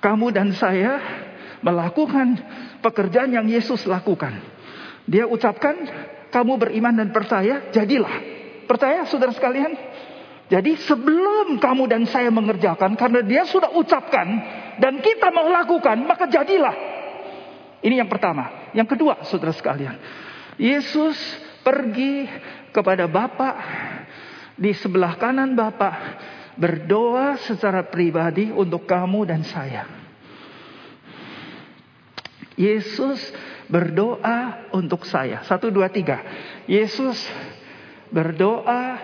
Kamu 0.00 0.32
dan 0.32 0.56
saya 0.56 0.98
melakukan 1.60 2.38
pekerjaan 2.80 3.34
yang 3.34 3.46
Yesus 3.46 3.84
lakukan. 3.84 4.40
Dia 5.04 5.28
ucapkan, 5.28 5.74
kamu 6.32 6.56
beriman 6.56 6.94
dan 6.96 7.08
percaya, 7.12 7.68
jadilah. 7.70 8.14
Percaya 8.64 9.04
saudara 9.08 9.32
sekalian? 9.32 9.72
Jadi 10.48 10.80
sebelum 10.80 11.60
kamu 11.60 11.84
dan 11.88 12.02
saya 12.08 12.32
mengerjakan, 12.32 12.96
karena 12.96 13.20
dia 13.20 13.44
sudah 13.44 13.72
ucapkan, 13.76 14.28
dan 14.78 15.02
kita 15.02 15.34
mau 15.34 15.50
lakukan, 15.50 15.98
maka 16.06 16.30
jadilah. 16.30 16.74
Ini 17.82 18.02
yang 18.02 18.10
pertama. 18.10 18.70
Yang 18.74 18.94
kedua, 18.94 19.22
saudara 19.26 19.54
sekalian. 19.54 19.94
Yesus 20.58 21.14
pergi 21.62 22.26
kepada 22.74 23.06
Bapak 23.06 23.56
di 24.58 24.74
sebelah 24.74 25.14
kanan 25.14 25.54
Bapak 25.54 25.94
berdoa 26.58 27.38
secara 27.46 27.86
pribadi 27.86 28.50
untuk 28.50 28.82
kamu 28.86 29.30
dan 29.30 29.46
saya. 29.46 29.86
Yesus 32.58 33.22
berdoa 33.70 34.66
untuk 34.74 35.06
saya. 35.06 35.46
Satu, 35.46 35.70
dua, 35.70 35.86
tiga. 35.86 36.18
Yesus 36.66 37.22
berdoa 38.10 38.98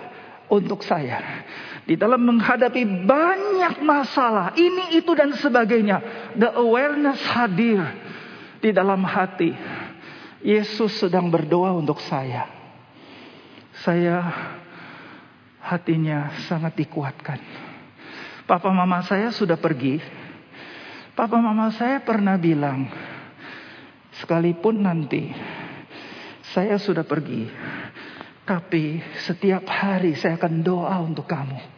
untuk 0.51 0.83
saya. 0.83 1.47
Di 1.85 1.93
dalam 1.93 2.25
menghadapi 2.25 3.05
banyak 3.05 3.85
masalah. 3.85 4.57
Ini, 4.57 4.97
itu, 4.97 5.13
dan 5.13 5.37
sebagainya. 5.37 6.01
The 6.33 6.57
awareness 6.57 7.21
hadir 7.29 7.85
di 8.57 8.73
dalam 8.73 9.05
hati. 9.05 9.53
Yesus 10.41 10.97
sedang 10.97 11.29
berdoa 11.29 11.77
untuk 11.77 12.01
saya. 12.01 12.49
Saya 13.85 14.17
hatinya 15.61 16.33
sangat 16.49 16.73
dikuatkan. 16.77 17.37
Papa 18.45 18.69
mama 18.69 19.01
saya 19.05 19.33
sudah 19.33 19.57
pergi. 19.57 20.01
Papa 21.17 21.37
mama 21.37 21.73
saya 21.73 22.01
pernah 22.01 22.37
bilang, 22.37 22.89
sekalipun 24.21 24.85
nanti 24.85 25.33
saya 26.53 26.77
sudah 26.77 27.07
pergi, 27.07 27.49
tapi 28.45 29.01
setiap 29.25 29.65
hari 29.65 30.13
saya 30.13 30.37
akan 30.37 30.61
doa 30.61 30.97
untuk 31.01 31.25
kamu. 31.25 31.74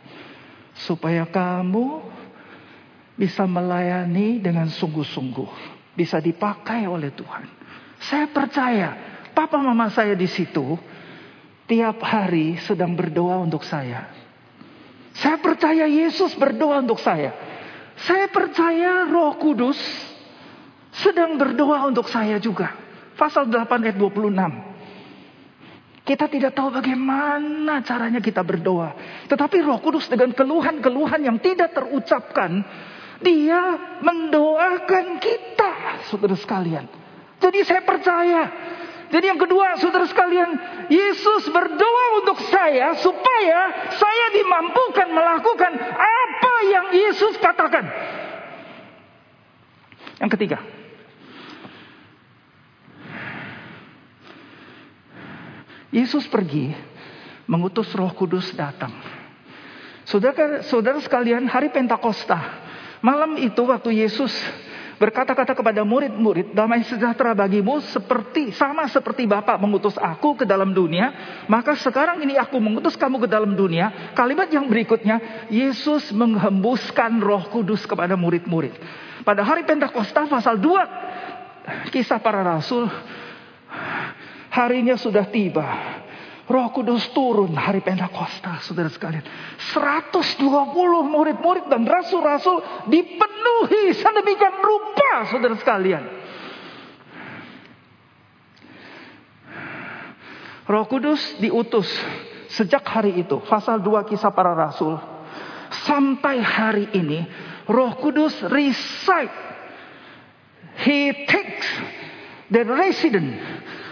Supaya 0.77 1.25
kamu 1.25 2.05
bisa 3.17 3.50
melayani 3.50 4.38
dengan 4.38 4.69
sungguh-sungguh. 4.69 5.50
Bisa 5.98 6.22
dipakai 6.22 6.86
oleh 6.86 7.10
Tuhan. 7.10 7.50
Saya 7.98 8.29
percaya 8.29 8.93
papa 9.34 9.57
mama 9.57 9.89
saya 9.89 10.13
di 10.13 10.29
situ 10.29 10.77
tiap 11.65 11.98
hari 12.05 12.62
sedang 12.62 12.93
berdoa 12.93 13.41
untuk 13.41 13.65
saya. 13.65 14.05
Saya 15.17 15.41
percaya 15.41 15.89
Yesus 15.89 16.38
berdoa 16.38 16.86
untuk 16.86 17.01
saya. 17.01 17.34
Saya 17.98 18.29
percaya 18.29 19.10
Roh 19.10 19.34
Kudus 19.41 19.81
sedang 20.93 21.41
berdoa 21.41 21.89
untuk 21.89 22.05
saya 22.05 22.38
juga. 22.38 22.77
Pasal 23.17 23.50
8 23.50 23.65
ayat 23.81 23.98
26. 23.98 24.66
Kita 26.08 26.32
tidak 26.32 26.56
tahu 26.56 26.72
bagaimana 26.72 27.84
caranya 27.84 28.24
kita 28.24 28.40
berdoa. 28.40 28.96
Tetapi 29.28 29.60
roh 29.60 29.76
kudus 29.84 30.08
dengan 30.08 30.32
keluhan-keluhan 30.32 31.20
yang 31.20 31.36
tidak 31.44 31.76
terucapkan. 31.76 32.64
Dia 33.20 33.76
mendoakan 34.00 35.20
kita, 35.20 35.72
saudara 36.08 36.40
sekalian. 36.40 36.88
Jadi 37.44 37.60
saya 37.68 37.84
percaya. 37.84 38.42
Jadi 39.12 39.26
yang 39.28 39.36
kedua, 39.36 39.76
saudara 39.84 40.08
sekalian. 40.08 40.56
Yesus 40.88 41.52
berdoa 41.52 42.06
untuk 42.24 42.40
saya 42.56 42.96
supaya 43.04 43.92
saya 43.92 44.26
dimampukan 44.32 45.12
melakukan 45.12 45.76
apa 45.92 46.54
yang 46.72 46.86
Yesus 46.96 47.36
katakan. 47.44 47.84
Yang 50.24 50.32
ketiga, 50.40 50.64
Yesus 55.91 56.27
pergi 56.27 56.75
mengutus 57.48 57.88
Roh 57.96 58.12
Kudus 58.12 58.51
datang. 58.53 58.91
Saudara, 60.08 60.63
saudara 60.63 61.00
sekalian, 61.03 61.48
hari 61.51 61.67
Pentakosta, 61.67 62.39
malam 63.03 63.36
itu 63.39 63.60
waktu 63.67 64.03
Yesus 64.03 64.32
berkata-kata 64.98 65.53
kepada 65.53 65.84
murid-murid, 65.84 66.56
damai 66.56 66.82
sejahtera 66.88 67.36
bagimu 67.36 67.84
seperti 67.91 68.56
sama 68.56 68.88
seperti 68.88 69.27
Bapa 69.27 69.60
mengutus 69.60 70.00
aku 70.00 70.39
ke 70.39 70.46
dalam 70.48 70.72
dunia, 70.72 71.44
maka 71.51 71.75
sekarang 71.75 72.24
ini 72.24 72.39
aku 72.39 72.58
mengutus 72.58 72.96
kamu 72.96 73.27
ke 73.27 73.29
dalam 73.29 73.53
dunia. 73.53 74.15
Kalimat 74.15 74.48
yang 74.48 74.65
berikutnya, 74.67 75.48
Yesus 75.51 76.10
menghembuskan 76.15 77.20
Roh 77.20 77.48
Kudus 77.51 77.84
kepada 77.84 78.15
murid-murid. 78.15 78.74
Pada 79.27 79.44
hari 79.44 79.67
Pentakosta 79.67 80.24
pasal 80.24 80.56
2 80.56 81.91
kisah 81.91 82.24
para 82.24 82.48
rasul 82.48 82.88
Harinya 84.58 84.98
sudah 84.98 85.30
tiba. 85.30 85.70
Roh 86.50 86.74
Kudus 86.74 87.06
turun 87.14 87.54
hari 87.54 87.86
Pentakosta, 87.86 88.58
saudara 88.66 88.90
sekalian. 88.90 89.22
120 89.78 90.34
murid-murid 91.06 91.70
dan 91.70 91.86
rasul-rasul 91.86 92.90
dipenuhi 92.90 93.94
sedemikian 93.94 94.58
rupa, 94.58 95.30
saudara 95.30 95.54
sekalian. 95.62 96.04
Roh 100.66 100.86
Kudus 100.90 101.22
diutus 101.38 101.86
sejak 102.50 102.82
hari 102.82 103.22
itu, 103.22 103.38
pasal 103.46 103.78
2 103.86 104.10
kisah 104.10 104.34
para 104.34 104.58
rasul. 104.58 104.98
Sampai 105.86 106.42
hari 106.42 106.90
ini, 106.98 107.28
Roh 107.70 107.94
Kudus 108.02 108.34
reside. 108.50 109.46
He 110.82 111.12
takes 111.30 111.67
the 112.50 112.63
resident 112.63 113.38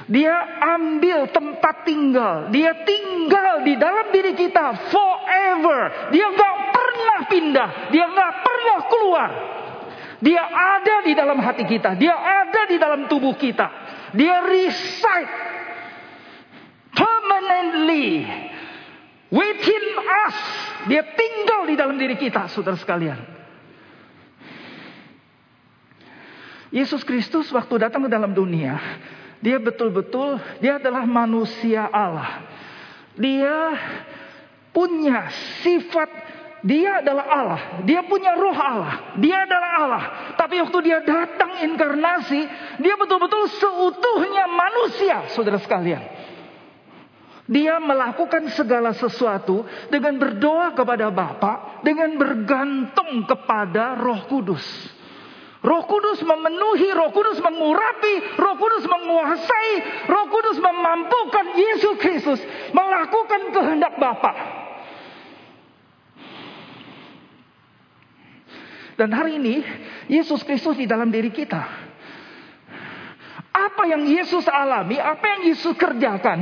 dia 0.06 0.36
ambil 0.78 1.34
tempat 1.34 1.82
tinggal. 1.82 2.54
Dia 2.54 2.86
tinggal 2.86 3.66
di 3.66 3.74
dalam 3.74 4.14
diri 4.14 4.38
kita 4.38 4.94
forever. 4.94 6.14
Dia 6.14 6.26
nggak 6.30 6.56
pernah 6.70 7.20
pindah. 7.26 7.70
Dia 7.90 8.06
nggak 8.06 8.34
pernah 8.46 8.80
keluar. 8.86 9.30
Dia 10.22 10.44
ada 10.46 10.96
di 11.02 11.14
dalam 11.18 11.42
hati 11.42 11.66
kita. 11.66 11.98
Dia 11.98 12.14
ada 12.14 12.62
di 12.70 12.78
dalam 12.78 13.10
tubuh 13.10 13.34
kita. 13.34 13.68
Dia 14.14 14.46
reside 14.46 15.32
permanently 16.94 18.30
within 19.34 19.86
us. 20.30 20.38
Dia 20.86 21.02
tinggal 21.02 21.66
di 21.66 21.74
dalam 21.74 21.98
diri 21.98 22.14
kita, 22.14 22.46
saudara 22.54 22.78
sekalian. 22.78 23.18
Yesus 26.70 27.02
Kristus 27.02 27.50
waktu 27.50 27.90
datang 27.90 28.06
ke 28.06 28.10
dalam 28.12 28.38
dunia, 28.38 28.78
dia 29.44 29.58
betul-betul 29.60 30.40
dia 30.60 30.78
adalah 30.80 31.04
manusia 31.08 31.88
Allah. 31.90 32.44
Dia 33.16 33.76
punya 34.76 35.32
sifat 35.64 36.10
dia 36.66 37.06
adalah 37.06 37.26
Allah. 37.30 37.62
Dia 37.86 38.02
punya 38.10 38.34
roh 38.34 38.58
Allah. 38.58 39.14
Dia 39.22 39.46
adalah 39.46 39.72
Allah. 39.86 40.04
Tapi 40.34 40.58
waktu 40.66 40.80
dia 40.82 40.98
datang 41.06 41.62
inkarnasi, 41.62 42.42
dia 42.82 42.98
betul-betul 42.98 43.46
seutuhnya 43.54 44.50
manusia, 44.50 45.30
saudara 45.38 45.62
sekalian. 45.62 46.02
Dia 47.46 47.78
melakukan 47.78 48.50
segala 48.58 48.98
sesuatu 48.98 49.62
dengan 49.94 50.18
berdoa 50.18 50.74
kepada 50.74 51.14
Bapa, 51.14 51.86
dengan 51.86 52.18
bergantung 52.18 53.30
kepada 53.30 54.02
Roh 54.02 54.26
Kudus. 54.26 54.66
Roh 55.66 55.84
Kudus 55.90 56.22
memenuhi, 56.22 56.94
Roh 56.94 57.10
Kudus 57.10 57.42
mengurapi, 57.42 58.38
Roh 58.38 58.56
Kudus 58.62 58.86
menguasai, 58.86 59.74
Roh 60.06 60.30
Kudus 60.30 60.62
memampukan 60.62 61.46
Yesus 61.58 61.96
Kristus 61.98 62.40
melakukan 62.70 63.50
kehendak 63.50 63.98
Bapa. 63.98 64.34
Dan 68.96 69.10
hari 69.12 69.42
ini 69.42 69.56
Yesus 70.08 70.46
Kristus 70.46 70.78
di 70.78 70.86
dalam 70.86 71.10
diri 71.10 71.34
kita. 71.34 71.60
Apa 73.52 73.90
yang 73.90 74.06
Yesus 74.06 74.46
alami, 74.46 75.02
apa 75.02 75.26
yang 75.36 75.42
Yesus 75.50 75.74
kerjakan, 75.76 76.40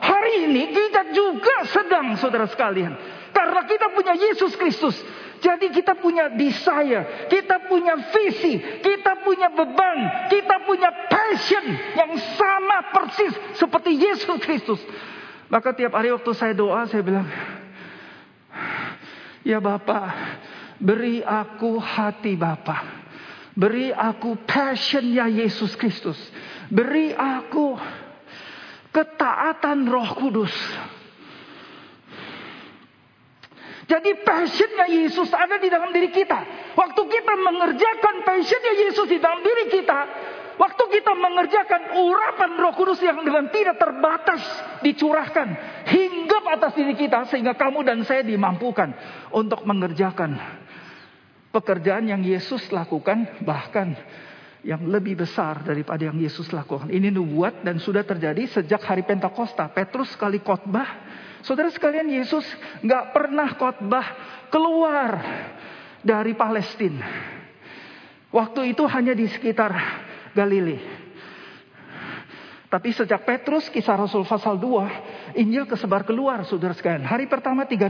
hari 0.00 0.48
ini 0.48 0.72
kita 0.72 1.12
juga 1.12 1.68
sedang 1.68 2.16
saudara 2.16 2.48
sekalian. 2.48 2.96
Karena 3.36 3.60
kita 3.68 3.92
punya 3.92 4.16
Yesus 4.16 4.56
Kristus 4.56 4.96
jadi 5.42 5.74
kita 5.74 5.98
punya 5.98 6.30
desire, 6.30 7.26
kita 7.26 7.66
punya 7.66 7.98
visi, 8.14 8.62
kita 8.78 9.26
punya 9.26 9.50
beban, 9.50 10.30
kita 10.30 10.62
punya 10.62 10.86
passion 11.10 11.66
yang 11.98 12.14
sama 12.38 12.94
persis 12.94 13.34
seperti 13.58 13.98
Yesus 13.98 14.38
Kristus. 14.38 14.78
Maka 15.50 15.74
tiap 15.74 15.98
hari 15.98 16.14
waktu 16.14 16.30
saya 16.38 16.54
doa 16.54 16.86
saya 16.86 17.02
bilang, 17.02 17.26
Ya 19.42 19.58
Bapak, 19.58 20.14
beri 20.78 21.26
aku 21.26 21.82
hati 21.82 22.38
Bapak. 22.38 23.02
Beri 23.58 23.90
aku 23.90 24.38
passionnya 24.46 25.26
Yesus 25.26 25.74
Kristus. 25.74 26.16
Beri 26.70 27.12
aku 27.12 27.74
ketaatan 28.94 29.90
roh 29.90 30.08
kudus. 30.14 30.54
Jadi 33.82 34.22
passionnya 34.22 34.86
Yesus 34.86 35.30
ada 35.34 35.58
di 35.58 35.66
dalam 35.66 35.90
diri 35.90 36.14
kita. 36.14 36.38
Waktu 36.78 37.02
kita 37.02 37.34
mengerjakan 37.34 38.14
passionnya 38.22 38.74
Yesus 38.86 39.06
di 39.10 39.18
dalam 39.18 39.42
diri 39.42 39.66
kita. 39.70 40.00
Waktu 40.52 40.84
kita 40.86 41.12
mengerjakan 41.16 41.96
urapan 41.98 42.50
roh 42.60 42.76
kudus 42.78 43.02
yang 43.02 43.18
dengan 43.26 43.50
tidak 43.50 43.82
terbatas 43.82 44.42
dicurahkan. 44.86 45.48
Hingga 45.90 46.38
atas 46.54 46.78
diri 46.78 46.94
kita. 46.94 47.26
Sehingga 47.26 47.58
kamu 47.58 47.82
dan 47.82 48.06
saya 48.06 48.22
dimampukan 48.22 48.94
untuk 49.34 49.66
mengerjakan 49.66 50.38
pekerjaan 51.50 52.06
yang 52.06 52.22
Yesus 52.22 52.70
lakukan. 52.70 53.42
Bahkan 53.42 53.88
yang 54.62 54.86
lebih 54.86 55.26
besar 55.26 55.66
daripada 55.66 56.06
yang 56.06 56.22
Yesus 56.22 56.54
lakukan. 56.54 56.86
Ini 56.86 57.10
nubuat 57.10 57.66
dan 57.66 57.82
sudah 57.82 58.06
terjadi 58.06 58.46
sejak 58.46 58.78
hari 58.86 59.02
Pentakosta. 59.02 59.66
Petrus 59.74 60.14
sekali 60.14 60.38
khotbah 60.38 61.01
Saudara 61.42 61.70
sekalian 61.74 62.06
Yesus 62.06 62.46
nggak 62.82 63.04
pernah 63.10 63.50
khotbah 63.58 64.06
keluar 64.50 65.10
dari 66.02 66.34
Palestina. 66.38 67.06
Waktu 68.32 68.72
itu 68.72 68.86
hanya 68.88 69.12
di 69.12 69.28
sekitar 69.28 69.70
Galilea. 70.32 71.02
Tapi 72.72 72.88
sejak 72.88 73.28
Petrus 73.28 73.68
kisah 73.68 74.00
Rasul 74.00 74.24
pasal 74.24 74.56
2 74.56 75.36
Injil 75.36 75.68
kesebar 75.68 76.08
keluar 76.08 76.40
saudara 76.48 76.72
sekalian 76.72 77.04
Hari 77.04 77.28
pertama 77.28 77.68
3000 77.68 77.84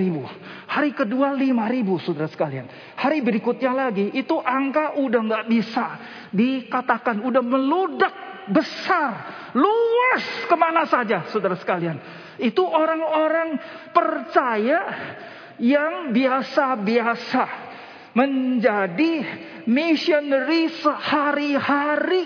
Hari 0.66 0.90
kedua 0.90 1.38
5000 1.38 2.02
saudara 2.02 2.26
sekalian 2.26 2.66
Hari 2.98 3.22
berikutnya 3.22 3.70
lagi 3.70 4.10
itu 4.10 4.34
angka 4.42 4.98
udah 4.98 5.22
nggak 5.22 5.46
bisa 5.46 5.86
dikatakan 6.34 7.22
Udah 7.22 7.46
meludak 7.46 8.31
besar, 8.50 9.12
luas 9.54 10.24
ke 10.48 10.56
mana 10.58 10.88
saja, 10.88 11.28
saudara 11.30 11.54
sekalian. 11.54 12.00
Itu 12.40 12.66
orang-orang 12.66 13.60
percaya 13.94 14.80
yang 15.62 16.10
biasa-biasa 16.10 17.44
menjadi 18.16 19.12
missionary 19.68 20.72
sehari-hari. 20.80 22.24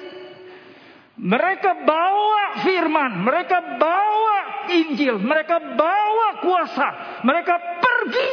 Mereka 1.17 1.85
bawa 1.89 2.61
firman, 2.61 3.25
mereka 3.25 3.81
bawa 3.81 4.69
Injil, 4.69 5.17
mereka 5.17 5.57
bawa 5.79 6.45
kuasa, 6.45 6.89
mereka 7.25 7.55
pergi 7.81 8.33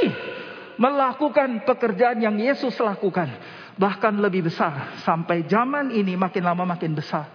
melakukan 0.77 1.63
pekerjaan 1.63 2.19
yang 2.19 2.35
Yesus 2.35 2.75
lakukan. 2.81 3.29
Bahkan 3.73 4.13
lebih 4.21 4.51
besar. 4.51 4.99
Sampai 5.01 5.49
zaman 5.49 5.89
ini 5.89 6.13
makin 6.13 6.45
lama 6.45 6.67
makin 6.67 6.93
besar. 6.93 7.25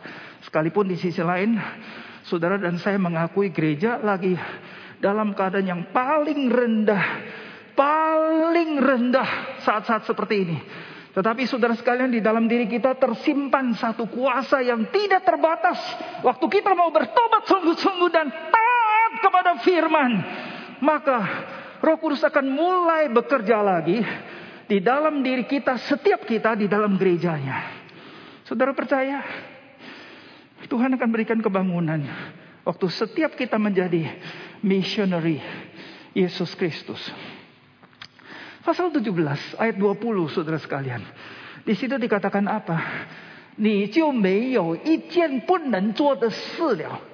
Sekalipun 0.47 0.87
di 0.87 0.97
sisi 0.99 1.19
lain, 1.25 1.59
saudara 2.27 2.61
dan 2.61 2.79
saya 2.79 3.01
mengakui 3.01 3.51
gereja 3.51 3.99
lagi 3.99 4.39
dalam 5.03 5.35
keadaan 5.35 5.67
yang 5.67 5.83
paling 5.91 6.47
rendah. 6.51 7.05
Paling 7.79 8.83
rendah 8.83 9.63
saat-saat 9.63 10.07
seperti 10.11 10.35
ini. 10.43 10.59
Tetapi 11.15 11.47
saudara 11.51 11.75
sekalian 11.75 12.15
di 12.15 12.23
dalam 12.23 12.47
diri 12.47 12.71
kita 12.71 12.95
tersimpan 12.95 13.75
satu 13.75 14.07
kuasa 14.07 14.63
yang 14.63 14.87
tidak 14.91 15.27
terbatas. 15.27 15.79
Waktu 16.23 16.47
kita 16.47 16.75
mau 16.75 16.91
bertobat 16.95 17.43
sungguh-sungguh 17.47 18.11
dan 18.11 18.31
taat 18.31 19.13
kepada 19.23 19.53
firman. 19.63 20.11
Maka 20.79 21.19
roh 21.83 21.99
kudus 21.99 22.23
akan 22.23 22.47
mulai 22.51 23.11
bekerja 23.11 23.59
lagi 23.63 23.99
di 24.69 24.79
dalam 24.79 25.25
diri 25.25 25.49
kita, 25.49 25.81
setiap 25.81 26.23
kita 26.23 26.55
di 26.55 26.71
dalam 26.71 26.95
gerejanya. 26.95 27.67
Saudara 28.47 28.71
percaya? 28.77 29.23
Tuhan 30.67 30.91
akan 30.99 31.09
berikan 31.15 31.39
kebangunan. 31.39 32.03
Waktu 32.67 32.87
setiap 32.91 33.39
kita 33.39 33.57
menjadi 33.57 34.11
missionary 34.61 35.39
Yesus 36.13 36.53
Kristus. 36.59 36.99
Pasal 38.67 38.93
17 38.93 39.07
ayat 39.57 39.77
20 39.79 40.35
saudara 40.35 40.59
sekalian. 40.61 41.01
Di 41.65 41.73
situ 41.79 41.97
dikatakan 41.97 42.45
apa? 42.45 42.77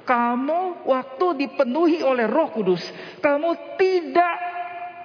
Kamu 0.04 0.60
waktu 0.84 1.26
dipenuhi 1.40 1.98
oleh 2.04 2.26
Roh 2.28 2.48
Kudus, 2.52 2.84
kamu 3.24 3.80
tidak 3.80 4.53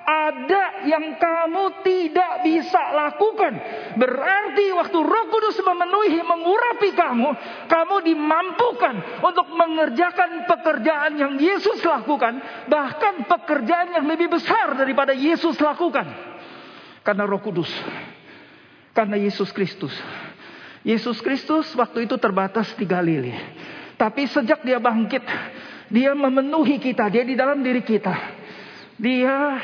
ada 0.10 0.90
yang 0.90 1.22
kamu 1.22 1.86
tidak 1.86 2.42
bisa 2.42 2.82
lakukan. 2.98 3.54
Berarti 3.94 4.74
waktu 4.74 4.98
Roh 4.98 5.26
Kudus 5.30 5.62
memenuhi, 5.62 6.18
mengurapi 6.26 6.90
kamu, 6.98 7.30
kamu 7.70 7.96
dimampukan 8.10 8.96
untuk 9.22 9.54
mengerjakan 9.54 10.50
pekerjaan 10.50 11.14
yang 11.14 11.34
Yesus 11.38 11.86
lakukan, 11.86 12.42
bahkan 12.66 13.22
pekerjaan 13.30 13.94
yang 14.02 14.06
lebih 14.10 14.34
besar 14.34 14.74
daripada 14.74 15.14
Yesus 15.14 15.62
lakukan. 15.62 16.10
Karena 17.06 17.30
Roh 17.30 17.42
Kudus. 17.46 17.70
Karena 18.98 19.14
Yesus 19.22 19.54
Kristus. 19.54 19.94
Yesus 20.82 21.22
Kristus 21.22 21.70
waktu 21.78 22.10
itu 22.10 22.18
terbatas 22.18 22.74
di 22.74 22.90
Galilea. 22.90 23.38
Tapi 24.00 24.26
sejak 24.26 24.66
dia 24.66 24.80
bangkit, 24.82 25.22
dia 25.92 26.18
memenuhi 26.18 26.82
kita, 26.82 27.12
dia 27.14 27.22
di 27.22 27.36
dalam 27.38 27.62
diri 27.62 27.84
kita. 27.84 28.16
Dia 28.96 29.60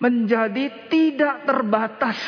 menjadi 0.00 0.88
tidak 0.92 1.48
terbatas 1.48 2.18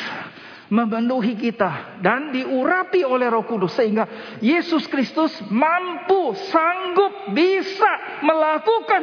memenuhi 0.69 1.33
kita 1.33 1.99
dan 1.99 2.29
diurapi 2.29 3.01
oleh 3.01 3.25
Roh 3.27 3.43
Kudus 3.43 3.73
sehingga 3.73 4.05
Yesus 4.37 4.85
Kristus 4.85 5.33
mampu, 5.49 6.37
sanggup, 6.53 7.33
bisa 7.33 8.21
melakukan 8.21 9.01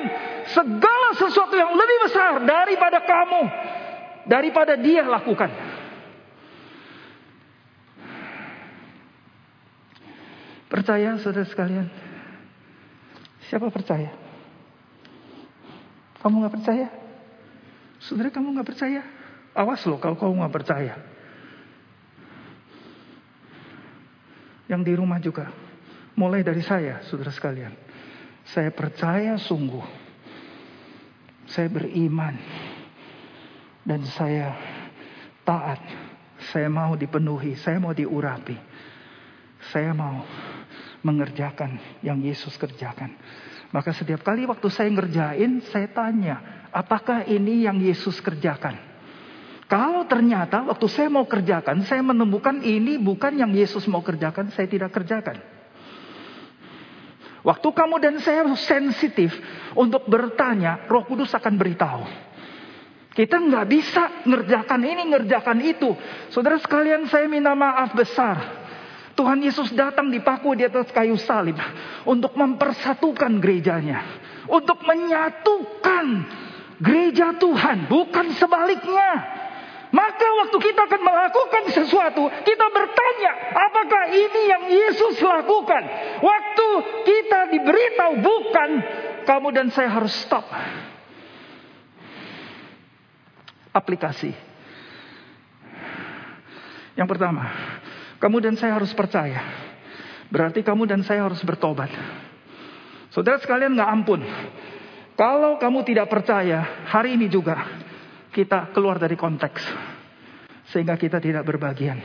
segala 0.54 1.18
sesuatu 1.18 1.58
yang 1.58 1.74
lebih 1.74 1.98
besar 2.06 2.32
daripada 2.46 3.02
kamu, 3.02 3.42
daripada 4.30 4.78
Dia 4.78 5.02
lakukan. 5.02 5.50
Percaya 10.66 11.18
saudara 11.18 11.46
sekalian? 11.46 11.86
Siapa 13.46 13.70
percaya? 13.70 14.10
Kamu 16.22 16.42
nggak 16.42 16.54
percaya? 16.58 17.05
Saudara 18.06 18.30
kamu 18.30 18.54
nggak 18.54 18.68
percaya? 18.70 19.02
Awas 19.50 19.82
loh 19.90 19.98
kalau 19.98 20.14
kamu 20.14 20.46
nggak 20.46 20.54
percaya. 20.54 20.94
Yang 24.70 24.82
di 24.86 24.92
rumah 24.94 25.18
juga. 25.18 25.50
Mulai 26.14 26.46
dari 26.46 26.62
saya, 26.62 27.02
saudara 27.10 27.34
sekalian. 27.34 27.74
Saya 28.46 28.70
percaya 28.70 29.34
sungguh. 29.36 29.82
Saya 31.50 31.66
beriman. 31.66 32.38
Dan 33.82 34.06
saya 34.06 34.54
taat. 35.42 35.82
Saya 36.54 36.70
mau 36.70 36.94
dipenuhi. 36.94 37.58
Saya 37.58 37.82
mau 37.82 37.90
diurapi. 37.90 38.56
Saya 39.74 39.90
mau 39.90 40.22
mengerjakan 41.02 42.02
yang 42.06 42.22
Yesus 42.22 42.54
kerjakan. 42.54 43.14
Maka 43.74 43.90
setiap 43.90 44.22
kali 44.22 44.46
waktu 44.46 44.68
saya 44.70 44.90
ngerjain, 44.92 45.62
saya 45.74 45.90
tanya, 45.90 46.68
apakah 46.70 47.26
ini 47.26 47.66
yang 47.66 47.82
Yesus 47.82 48.22
kerjakan? 48.22 48.78
Kalau 49.66 50.06
ternyata 50.06 50.62
waktu 50.62 50.86
saya 50.86 51.10
mau 51.10 51.26
kerjakan, 51.26 51.82
saya 51.82 51.98
menemukan 51.98 52.62
ini 52.62 53.02
bukan 53.02 53.34
yang 53.34 53.50
Yesus 53.50 53.82
mau 53.90 53.98
kerjakan, 53.98 54.54
saya 54.54 54.70
tidak 54.70 54.94
kerjakan. 54.94 55.42
Waktu 57.42 57.68
kamu 57.74 57.96
dan 58.02 58.14
saya 58.22 58.46
sensitif 58.58 59.34
untuk 59.74 60.06
bertanya, 60.06 60.86
Roh 60.86 61.06
Kudus 61.06 61.34
akan 61.34 61.54
beritahu. 61.58 62.02
Kita 63.14 63.38
nggak 63.38 63.66
bisa 63.70 64.02
ngerjakan 64.26 64.80
ini, 64.82 65.02
ngerjakan 65.14 65.58
itu. 65.62 65.94
Saudara 66.30 66.58
sekalian, 66.58 67.06
saya 67.06 67.26
minta 67.26 67.54
maaf 67.54 67.94
besar. 67.94 68.65
Tuhan 69.16 69.40
Yesus 69.40 69.72
datang 69.72 70.12
dipaku 70.12 70.52
di 70.52 70.68
atas 70.68 70.92
kayu 70.92 71.16
salib 71.16 71.56
untuk 72.04 72.36
mempersatukan 72.36 73.40
gerejanya, 73.40 74.04
untuk 74.44 74.84
menyatukan 74.84 76.28
gereja 76.84 77.32
Tuhan, 77.40 77.88
bukan 77.88 78.36
sebaliknya. 78.36 79.10
Maka 79.88 80.28
waktu 80.44 80.58
kita 80.60 80.80
akan 80.84 81.00
melakukan 81.00 81.64
sesuatu, 81.72 82.28
kita 82.28 82.66
bertanya, 82.68 83.32
apakah 83.56 84.04
ini 84.12 84.42
yang 84.52 84.64
Yesus 84.68 85.16
lakukan? 85.24 85.82
Waktu 86.20 86.68
kita 87.06 87.40
diberitahu 87.56 88.12
bukan, 88.20 88.70
kamu 89.24 89.48
dan 89.56 89.66
saya 89.72 89.88
harus 89.88 90.12
stop. 90.12 90.44
Aplikasi. 93.72 94.36
Yang 96.96 97.08
pertama, 97.16 97.44
kamu 98.16 98.36
dan 98.40 98.54
saya 98.56 98.76
harus 98.76 98.92
percaya. 98.96 99.40
Berarti 100.26 100.64
kamu 100.66 100.88
dan 100.90 101.00
saya 101.06 101.24
harus 101.26 101.40
bertobat. 101.44 101.92
Saudara 103.14 103.38
sekalian 103.38 103.76
nggak 103.78 103.90
ampun. 103.92 104.20
Kalau 105.16 105.56
kamu 105.56 105.86
tidak 105.88 106.12
percaya, 106.12 106.84
hari 106.92 107.16
ini 107.16 107.30
juga 107.32 107.56
kita 108.34 108.74
keluar 108.76 109.00
dari 109.00 109.16
konteks. 109.16 109.62
Sehingga 110.68 110.98
kita 110.98 111.22
tidak 111.22 111.46
berbagian. 111.46 111.96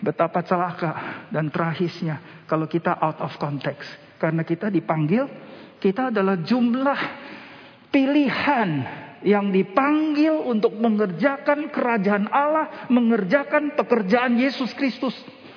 Betapa 0.00 0.44
celaka 0.44 1.26
dan 1.32 1.52
tragisnya 1.52 2.46
kalau 2.48 2.64
kita 2.70 2.96
out 2.96 3.20
of 3.20 3.34
context. 3.36 3.88
Karena 4.16 4.46
kita 4.46 4.72
dipanggil, 4.72 5.28
kita 5.76 6.08
adalah 6.08 6.40
jumlah 6.40 7.00
pilihan 7.92 8.70
yang 9.24 9.48
dipanggil 9.48 10.44
untuk 10.44 10.76
mengerjakan 10.76 11.72
kerajaan 11.72 12.28
Allah, 12.28 12.88
mengerjakan 12.92 13.76
pekerjaan 13.78 14.36
Yesus 14.36 14.72
Kristus. 14.76 15.16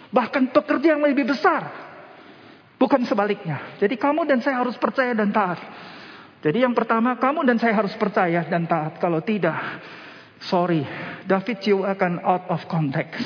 Bahkan 0.10 0.56
pekerjaan 0.56 1.02
yang 1.02 1.06
lebih 1.06 1.30
besar 1.30 1.90
Bukan 2.80 3.04
sebaliknya. 3.04 3.76
Jadi 3.76 4.00
kamu 4.00 4.24
dan 4.24 4.40
saya 4.40 4.64
harus 4.64 4.80
percaya 4.80 5.12
dan 5.12 5.36
taat. 5.36 5.60
Jadi 6.40 6.64
yang 6.64 6.72
pertama 6.72 7.20
kamu 7.20 7.44
dan 7.44 7.60
saya 7.60 7.76
harus 7.76 7.92
percaya 8.00 8.48
dan 8.48 8.64
taat. 8.64 8.96
Kalau 9.04 9.20
tidak, 9.20 9.60
sorry, 10.40 10.88
David 11.28 11.60
you 11.68 11.84
akan 11.84 12.24
out 12.24 12.48
of 12.48 12.64
context. 12.72 13.20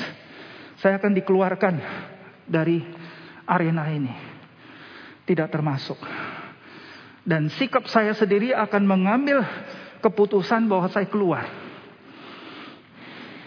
Saya 0.82 0.98
akan 0.98 1.14
dikeluarkan 1.14 1.74
dari 2.50 2.82
arena 3.46 3.86
ini. 3.94 4.10
Tidak 5.22 5.46
termasuk. 5.46 6.02
Dan 7.22 7.46
sikap 7.54 7.86
saya 7.86 8.10
sendiri 8.10 8.50
akan 8.50 8.82
mengambil 8.82 9.46
keputusan 10.04 10.68
bahwa 10.68 10.92
saya 10.92 11.08
keluar. 11.08 11.48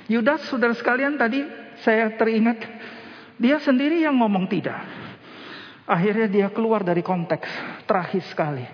Yudas, 0.09 0.49
saudara 0.49 0.73
sekalian, 0.73 1.13
tadi 1.13 1.45
saya 1.85 2.17
teringat, 2.17 2.57
dia 3.37 3.61
sendiri 3.61 4.01
yang 4.01 4.17
ngomong 4.17 4.49
tidak. 4.49 4.81
Akhirnya 5.85 6.25
dia 6.25 6.47
keluar 6.49 6.81
dari 6.81 7.05
konteks. 7.05 7.47
Terakhir 7.85 8.23
sekali. 8.25 8.65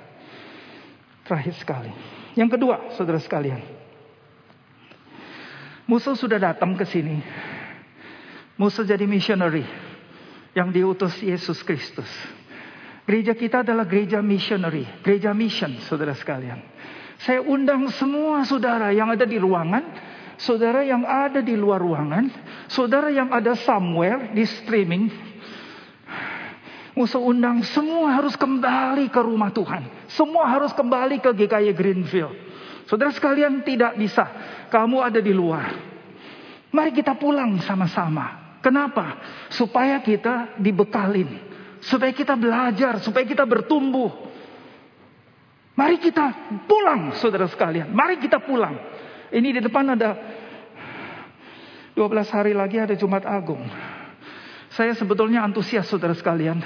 Terakhir 1.28 1.56
sekali. 1.60 1.91
Yang 2.39 2.58
kedua, 2.58 2.76
saudara 2.96 3.19
sekalian. 3.19 3.62
Musuh 5.84 6.15
sudah 6.15 6.39
datang 6.39 6.74
ke 6.80 6.88
sini. 6.88 7.19
Musuh 8.56 8.88
jadi 8.88 9.04
missionary. 9.04 9.91
yang 10.54 10.69
diutus 10.69 11.17
Yesus 11.17 11.65
Kristus. 11.65 12.08
Gereja 13.10 13.34
kita 13.34 13.65
adalah 13.65 13.89
gereja 13.89 14.22
missionary, 14.22 14.86
gereja 15.02 15.34
mission, 15.34 15.82
saudara 15.89 16.13
sekalian. 16.13 16.62
Saya 17.23 17.39
undang 17.39 17.88
semua 17.95 18.43
saudara 18.43 18.91
yang 18.91 19.07
ada 19.07 19.23
di 19.23 19.39
ruangan, 19.39 19.83
saudara 20.36 20.83
yang 20.83 21.07
ada 21.07 21.39
di 21.39 21.55
luar 21.55 21.79
ruangan, 21.79 22.27
saudara 22.67 23.07
yang 23.07 23.31
ada 23.31 23.55
somewhere 23.63 24.36
di 24.36 24.43
streaming. 24.43 25.07
Musuh 26.93 27.23
undang 27.23 27.63
semua 27.63 28.19
harus 28.19 28.38
kembali 28.38 29.09
ke 29.09 29.17
rumah 29.23 29.49
Tuhan. 29.49 30.12
Semua 30.13 30.45
harus 30.45 30.75
kembali 30.75 31.23
ke 31.23 31.31
GKY 31.33 31.73
Greenfield. 31.73 32.36
Saudara 32.86 33.09
sekalian 33.15 33.65
tidak 33.65 33.97
bisa. 33.97 34.27
Kamu 34.69 35.01
ada 35.01 35.17
di 35.17 35.33
luar. 35.33 35.73
Mari 36.69 36.91
kita 36.93 37.17
pulang 37.17 37.57
sama-sama. 37.65 38.59
Kenapa? 38.62 39.17
Supaya 39.49 40.03
kita 40.03 40.59
dibekalin 40.62 41.53
supaya 41.83 42.15
kita 42.15 42.33
belajar, 42.39 43.03
supaya 43.03 43.27
kita 43.27 43.43
bertumbuh. 43.43 44.33
Mari 45.73 45.97
kita 45.97 46.53
pulang, 46.69 47.17
saudara 47.17 47.49
sekalian. 47.49 47.89
Mari 47.89 48.21
kita 48.21 48.38
pulang. 48.45 48.77
Ini 49.33 49.57
di 49.57 49.62
depan 49.65 49.97
ada 49.97 50.13
12 51.97 52.29
hari 52.29 52.53
lagi 52.53 52.77
ada 52.77 52.93
Jumat 52.93 53.25
Agung. 53.25 53.65
Saya 54.73 54.93
sebetulnya 54.93 55.41
antusias 55.41 55.89
saudara 55.89 56.13
sekalian. 56.13 56.62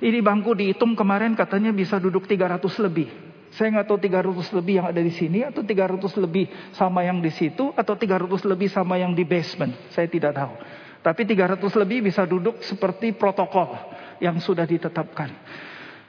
Ini 0.00 0.20
bangku 0.24 0.56
dihitung 0.56 0.96
kemarin 0.96 1.36
katanya 1.36 1.72
bisa 1.72 2.00
duduk 2.00 2.24
300 2.24 2.60
lebih. 2.84 3.08
Saya 3.56 3.72
nggak 3.72 3.88
tahu 3.88 3.98
300 4.04 4.52
lebih 4.60 4.74
yang 4.80 4.86
ada 4.92 5.00
di 5.00 5.12
sini 5.12 5.40
atau 5.40 5.64
300 5.64 5.96
lebih 6.20 6.44
sama 6.76 7.00
yang 7.04 7.24
di 7.24 7.32
situ 7.32 7.72
atau 7.72 7.96
300 7.96 8.28
lebih 8.44 8.68
sama 8.68 9.00
yang 9.00 9.16
di 9.16 9.24
basement. 9.24 9.72
Saya 9.92 10.08
tidak 10.08 10.36
tahu. 10.36 10.52
Tapi 11.00 11.22
300 11.24 11.60
lebih 11.80 12.04
bisa 12.04 12.28
duduk 12.28 12.60
seperti 12.60 13.16
protokol 13.16 13.72
yang 14.20 14.36
sudah 14.40 14.68
ditetapkan. 14.68 15.32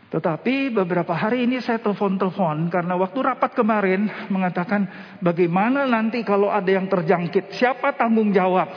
Tetapi 0.08 0.72
beberapa 0.72 1.12
hari 1.12 1.44
ini 1.44 1.60
saya 1.60 1.84
telepon-telepon 1.84 2.72
karena 2.72 2.96
waktu 2.96 3.20
rapat 3.20 3.52
kemarin 3.52 4.08
mengatakan 4.32 4.88
bagaimana 5.20 5.84
nanti 5.84 6.24
kalau 6.24 6.48
ada 6.48 6.72
yang 6.72 6.88
terjangkit, 6.88 7.52
siapa 7.52 7.92
tanggung 8.00 8.32
jawab? 8.32 8.72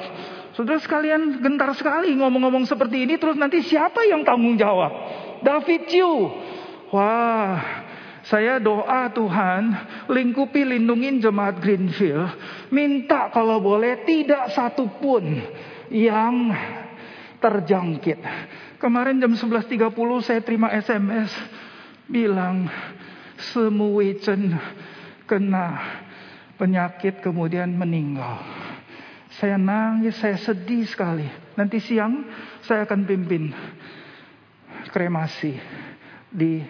Saudara 0.59 0.83
sekalian 0.83 1.39
gentar 1.39 1.71
sekali 1.79 2.19
ngomong-ngomong 2.19 2.67
seperti 2.67 3.07
ini 3.07 3.15
terus 3.15 3.39
nanti 3.39 3.63
siapa 3.63 4.03
yang 4.11 4.27
tanggung 4.27 4.59
jawab? 4.59 4.91
David 5.47 5.87
Chiu. 5.87 6.35
Wah, 6.91 7.63
saya 8.27 8.59
doa 8.59 9.07
Tuhan 9.15 9.71
lingkupi 10.11 10.67
lindungin 10.67 11.23
jemaat 11.23 11.63
Greenfield. 11.63 12.27
Minta 12.75 13.31
kalau 13.31 13.63
boleh 13.63 14.03
tidak 14.03 14.51
satu 14.51 14.91
pun 14.99 15.23
yang 15.95 16.51
terjangkit. 17.41 18.21
Kemarin 18.79 19.21
jam 19.21 19.33
11.30 19.33 19.91
saya 20.23 20.41
terima 20.45 20.69
SMS 20.73 21.33
bilang 22.07 22.69
Semuwicen 23.41 24.53
kena 25.25 25.81
penyakit 26.61 27.25
kemudian 27.25 27.73
meninggal. 27.73 28.45
Saya 29.41 29.57
nangis, 29.57 30.21
saya 30.21 30.37
sedih 30.37 30.85
sekali. 30.85 31.25
Nanti 31.57 31.81
siang 31.81 32.29
saya 32.61 32.85
akan 32.85 33.09
pimpin 33.09 33.49
kremasi 34.93 35.57
di 36.29 36.61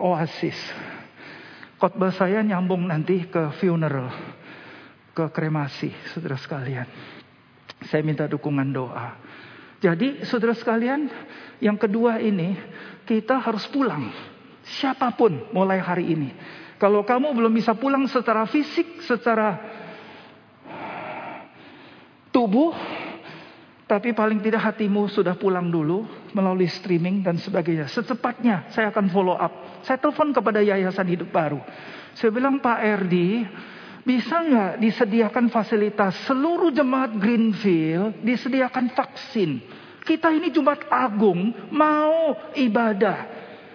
Oasis. 0.00 0.56
Khotbah 1.76 2.14
saya 2.16 2.40
nyambung 2.40 2.88
nanti 2.88 3.28
ke 3.28 3.52
funeral, 3.60 4.08
ke 5.12 5.28
kremasi, 5.28 5.92
saudara 6.14 6.40
sekalian. 6.40 6.88
Saya 7.90 8.00
minta 8.04 8.24
dukungan 8.24 8.68
doa. 8.72 9.16
Jadi 9.84 10.24
saudara 10.24 10.56
sekalian, 10.56 11.12
yang 11.60 11.76
kedua 11.76 12.16
ini 12.16 12.56
kita 13.04 13.36
harus 13.36 13.68
pulang. 13.68 14.08
Siapa 14.64 15.12
pun 15.12 15.52
mulai 15.52 15.76
hari 15.76 16.08
ini. 16.08 16.30
Kalau 16.80 17.04
kamu 17.04 17.36
belum 17.36 17.52
bisa 17.52 17.76
pulang 17.76 18.08
secara 18.08 18.48
fisik, 18.48 19.04
secara 19.04 19.60
tubuh, 22.32 22.72
tapi 23.84 24.16
paling 24.16 24.40
tidak 24.40 24.72
hatimu 24.72 25.06
sudah 25.12 25.36
pulang 25.36 25.68
dulu 25.68 26.08
melalui 26.32 26.66
streaming 26.66 27.20
dan 27.20 27.36
sebagainya. 27.36 27.86
Secepatnya 27.92 28.72
saya 28.72 28.88
akan 28.88 29.12
follow 29.12 29.36
up. 29.36 29.84
Saya 29.84 30.00
telepon 30.00 30.32
kepada 30.32 30.64
Yayasan 30.64 31.06
Hidup 31.12 31.28
Baru. 31.28 31.60
Saya 32.16 32.32
bilang 32.32 32.58
Pak 32.58 32.78
Erdi, 32.80 33.44
bisa 34.04 34.44
nggak 34.44 34.72
disediakan 34.84 35.48
fasilitas 35.48 36.12
seluruh 36.28 36.68
jemaat 36.70 37.16
Greenfield 37.16 38.20
disediakan 38.20 38.92
vaksin? 38.92 39.64
Kita 40.04 40.28
ini 40.28 40.52
Jumat 40.52 40.84
Agung 40.92 41.72
mau 41.72 42.36
ibadah. 42.52 43.32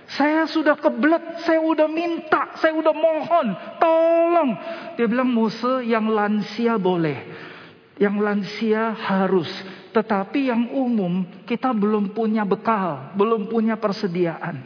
Saya 0.09 0.45
sudah 0.49 0.77
kebelet, 0.77 1.41
saya 1.45 1.61
udah 1.61 1.89
minta, 1.89 2.53
saya 2.57 2.73
udah 2.73 2.93
mohon, 2.93 3.47
tolong. 3.77 4.49
Dia 4.97 5.05
bilang 5.05 5.29
Musa 5.29 5.85
yang 5.85 6.09
lansia 6.09 6.77
boleh, 6.81 7.17
yang 7.97 8.17
lansia 8.17 8.93
harus. 8.93 9.49
Tetapi 9.89 10.49
yang 10.49 10.69
umum 10.73 11.25
kita 11.45 11.73
belum 11.73 12.13
punya 12.13 12.45
bekal, 12.45 13.13
belum 13.17 13.49
punya 13.49 13.77
persediaan. 13.77 14.65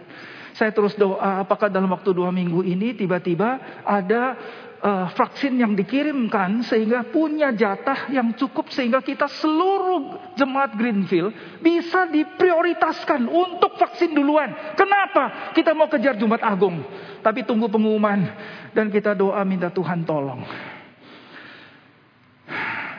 Saya 0.53 0.69
terus 0.69 0.93
doa 0.93 1.41
apakah 1.41 1.67
dalam 1.67 1.89
waktu 1.91 2.13
dua 2.13 2.29
minggu 2.29 2.61
ini 2.61 2.93
tiba-tiba 2.93 3.81
ada 3.83 4.37
uh, 4.83 5.07
vaksin 5.15 5.55
yang 5.55 5.73
dikirimkan 5.73 6.67
sehingga 6.67 7.07
punya 7.07 7.55
jatah 7.55 8.11
yang 8.11 8.35
cukup 8.35 8.67
sehingga 8.69 8.99
kita 8.99 9.31
seluruh 9.31 10.35
jemaat 10.35 10.75
Greenfield 10.75 11.31
bisa 11.63 12.05
diprioritaskan 12.11 13.25
untuk 13.31 13.79
vaksin 13.79 14.11
duluan. 14.11 14.75
Kenapa? 14.75 15.55
Kita 15.55 15.71
mau 15.71 15.87
kejar 15.87 16.19
Jumat 16.19 16.43
Agung, 16.43 16.83
tapi 17.23 17.47
tunggu 17.47 17.71
pengumuman 17.71 18.27
dan 18.75 18.91
kita 18.91 19.15
doa 19.15 19.41
minta 19.47 19.71
Tuhan 19.71 20.03
tolong. 20.03 20.43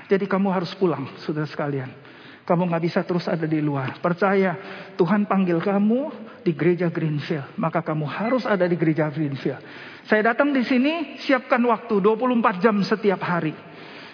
Jadi 0.04 0.24
kamu 0.28 0.48
harus 0.52 0.72
pulang, 0.76 1.08
saudara 1.20 1.48
sekalian. 1.48 2.03
Kamu 2.44 2.68
nggak 2.68 2.84
bisa 2.84 3.00
terus 3.08 3.24
ada 3.24 3.48
di 3.48 3.56
luar. 3.64 3.96
Percaya 4.04 4.52
Tuhan 5.00 5.24
panggil 5.24 5.64
kamu 5.64 6.12
di 6.44 6.52
gereja 6.52 6.92
Greenfield, 6.92 7.56
maka 7.56 7.80
kamu 7.80 8.04
harus 8.04 8.44
ada 8.44 8.68
di 8.68 8.76
gereja 8.76 9.08
Greenfield. 9.08 9.64
Saya 10.04 10.20
datang 10.32 10.52
di 10.52 10.60
sini 10.60 11.16
siapkan 11.16 11.64
waktu 11.64 12.04
24 12.04 12.60
jam 12.60 12.76
setiap 12.84 13.24
hari. 13.24 13.56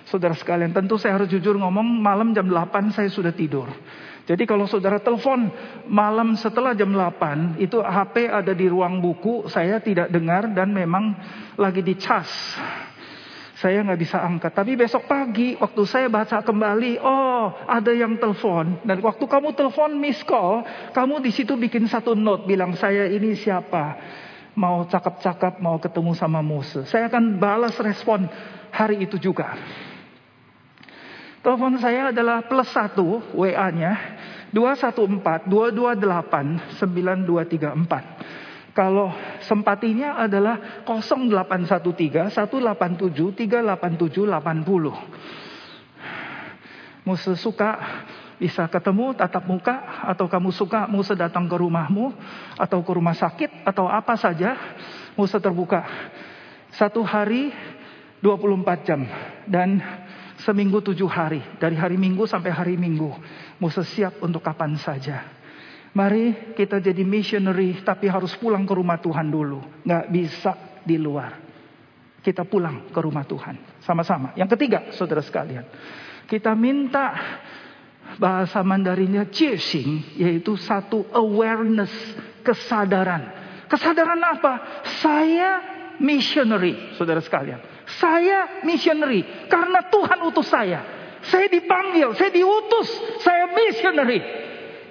Saudara 0.06 0.34
sekalian, 0.38 0.70
tentu 0.70 0.94
saya 0.94 1.18
harus 1.18 1.26
jujur 1.26 1.58
ngomong, 1.58 1.86
malam 1.98 2.30
jam 2.30 2.46
8 2.46 2.94
saya 2.94 3.10
sudah 3.10 3.34
tidur. 3.34 3.66
Jadi 4.30 4.46
kalau 4.46 4.62
saudara 4.70 5.02
telepon 5.02 5.50
malam 5.90 6.38
setelah 6.38 6.70
jam 6.78 6.94
8, 6.94 7.58
itu 7.58 7.82
HP 7.82 8.30
ada 8.30 8.54
di 8.54 8.70
ruang 8.70 9.02
buku, 9.02 9.50
saya 9.50 9.82
tidak 9.82 10.06
dengar 10.06 10.46
dan 10.54 10.70
memang 10.70 11.18
lagi 11.58 11.82
dicas. 11.82 12.30
Saya 13.60 13.84
nggak 13.84 14.00
bisa 14.00 14.16
angkat. 14.24 14.56
Tapi 14.56 14.72
besok 14.72 15.04
pagi 15.04 15.52
waktu 15.60 15.84
saya 15.84 16.08
baca 16.08 16.40
kembali, 16.40 16.96
oh 17.04 17.52
ada 17.68 17.92
yang 17.92 18.16
telepon. 18.16 18.80
Dan 18.88 19.04
waktu 19.04 19.20
kamu 19.28 19.52
telepon 19.52 20.00
miss 20.00 20.24
call, 20.24 20.64
kamu 20.96 21.20
di 21.20 21.28
situ 21.28 21.60
bikin 21.60 21.84
satu 21.84 22.16
note 22.16 22.48
bilang 22.48 22.72
saya 22.72 23.04
ini 23.04 23.36
siapa. 23.36 24.00
Mau 24.56 24.88
cakap-cakap, 24.88 25.60
mau 25.60 25.76
ketemu 25.76 26.16
sama 26.16 26.40
Musa. 26.40 26.88
Saya 26.88 27.12
akan 27.12 27.36
balas 27.36 27.76
respon 27.84 28.24
hari 28.72 29.04
itu 29.04 29.20
juga. 29.20 29.52
Telepon 31.44 31.76
saya 31.76 32.16
adalah 32.16 32.40
plus 32.48 32.68
satu 32.72 33.20
WA-nya 33.36 33.92
214 34.56 35.48
228 35.48 36.80
9234. 36.80 38.19
Kalau 38.70 39.10
sempatinya 39.42 40.14
adalah 40.14 40.86
0813 40.86 42.30
187 42.30 43.10
387 43.34 44.30
80. 44.30 45.20
Musa 47.02 47.32
suka 47.34 47.70
bisa 48.40 48.64
ketemu 48.70 49.12
tatap 49.12 49.44
muka 49.44 50.06
atau 50.06 50.24
kamu 50.30 50.48
suka 50.54 50.88
Musa 50.88 51.12
datang 51.12 51.44
ke 51.50 51.56
rumahmu 51.58 52.14
atau 52.56 52.80
ke 52.80 52.92
rumah 52.94 53.12
sakit 53.12 53.66
atau 53.66 53.90
apa 53.90 54.16
saja 54.16 54.56
Musa 55.18 55.42
terbuka. 55.42 55.84
Satu 56.72 57.02
hari 57.02 57.50
24 58.22 58.86
jam 58.86 59.04
dan 59.44 59.82
seminggu 60.40 60.80
tujuh 60.80 61.08
hari 61.10 61.42
dari 61.60 61.76
hari 61.76 61.98
Minggu 62.00 62.24
sampai 62.24 62.52
hari 62.54 62.74
Minggu 62.78 63.12
Musa 63.60 63.84
siap 63.84 64.22
untuk 64.24 64.40
kapan 64.40 64.78
saja. 64.78 65.39
Mari 65.90 66.54
kita 66.54 66.78
jadi 66.78 67.02
missionary 67.02 67.82
tapi 67.82 68.06
harus 68.06 68.30
pulang 68.38 68.62
ke 68.62 68.72
rumah 68.78 69.02
Tuhan 69.02 69.26
dulu. 69.26 69.82
Nggak 69.82 70.04
bisa 70.14 70.52
di 70.86 70.94
luar. 70.94 71.34
Kita 72.20 72.46
pulang 72.46 72.92
ke 72.94 73.00
rumah 73.02 73.26
Tuhan. 73.26 73.82
Sama-sama. 73.82 74.30
Yang 74.38 74.54
ketiga 74.54 74.94
saudara 74.94 75.24
sekalian. 75.24 75.66
Kita 76.30 76.54
minta 76.54 77.16
bahasa 78.22 78.62
Mandarinnya 78.62 79.26
chasing. 79.34 80.14
Yaitu 80.14 80.54
satu 80.60 81.10
awareness. 81.10 81.90
Kesadaran. 82.46 83.34
Kesadaran 83.66 84.20
apa? 84.22 84.84
Saya 85.02 85.50
missionary 85.98 86.94
saudara 86.94 87.18
sekalian. 87.18 87.58
Saya 87.98 88.62
missionary. 88.62 89.26
Karena 89.50 89.82
Tuhan 89.90 90.22
utus 90.22 90.46
saya. 90.46 91.00
Saya 91.20 91.52
dipanggil, 91.52 92.16
saya 92.16 92.32
diutus, 92.32 92.88
saya 93.20 93.52
missionary. 93.52 94.20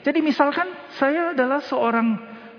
Jadi 0.03 0.19
misalkan 0.23 0.67
saya 0.95 1.35
adalah 1.35 1.59
seorang 1.63 2.07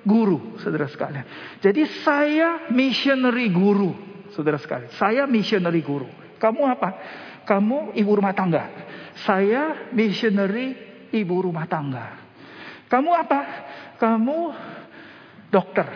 guru, 0.05 0.61
saudara 0.61 0.88
sekalian. 0.88 1.24
Jadi 1.61 1.83
saya 2.05 2.68
missionary 2.72 3.48
guru, 3.53 3.92
saudara 4.33 4.57
sekalian. 4.61 4.92
Saya 4.96 5.24
missionary 5.29 5.81
guru. 5.85 6.09
Kamu 6.40 6.62
apa? 6.68 6.90
Kamu 7.44 7.96
ibu 7.96 8.11
rumah 8.16 8.33
tangga. 8.33 8.64
Saya 9.24 9.90
missionary 9.92 10.76
ibu 11.12 11.35
rumah 11.44 11.68
tangga. 11.68 12.16
Kamu 12.88 13.11
apa? 13.12 13.40
Kamu 14.00 14.38
dokter, 15.53 15.87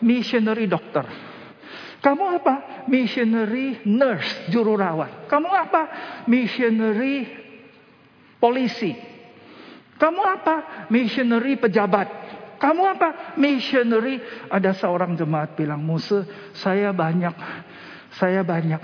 missionary 0.00 0.64
dokter. 0.64 1.04
Kamu 2.00 2.24
apa? 2.40 2.88
Missionary 2.88 3.84
nurse, 3.84 4.48
juru 4.48 4.72
rawat. 4.72 5.28
Kamu 5.28 5.50
apa? 5.52 5.82
Missionary 6.24 7.28
polisi. 8.40 9.09
Kamu 10.00 10.22
apa? 10.24 10.88
Missionary 10.88 11.60
pejabat. 11.60 12.08
Kamu 12.56 12.82
apa? 12.88 13.36
Missionary. 13.36 14.16
Ada 14.48 14.72
seorang 14.72 15.12
jemaat 15.12 15.52
bilang, 15.52 15.84
Musa, 15.84 16.24
saya 16.56 16.88
banyak. 16.96 17.36
Saya 18.16 18.40
banyak. 18.40 18.80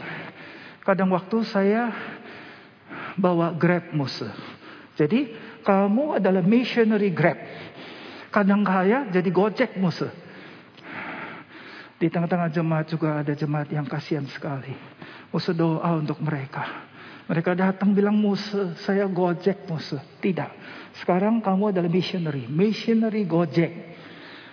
Kadang 0.84 1.10
waktu 1.16 1.40
saya 1.48 1.90
bawa 3.16 3.56
grab 3.56 3.90
Musa. 3.96 4.30
Jadi 4.94 5.32
kamu 5.66 6.20
adalah 6.22 6.44
missionary 6.44 7.10
grab. 7.10 7.36
Kadang 8.30 8.62
kaya 8.62 9.08
jadi 9.10 9.28
gojek 9.32 9.74
Musa. 9.80 10.12
Di 11.96 12.12
tengah-tengah 12.12 12.52
jemaat 12.52 12.86
juga 12.92 13.24
ada 13.24 13.32
jemaat 13.32 13.72
yang 13.72 13.88
kasihan 13.88 14.28
sekali. 14.28 14.76
Musa 15.32 15.56
doa 15.56 15.96
untuk 15.96 16.20
mereka. 16.20 16.86
Mereka 17.26 17.58
datang 17.58 17.90
bilang 17.90 18.14
Musa, 18.14 18.78
saya 18.86 19.10
gojek 19.10 19.66
Musa. 19.66 19.98
Tidak. 20.22 20.50
Sekarang 21.02 21.42
kamu 21.42 21.74
adalah 21.74 21.90
missionary. 21.90 22.46
Missionary 22.46 23.26
gojek. 23.26 23.72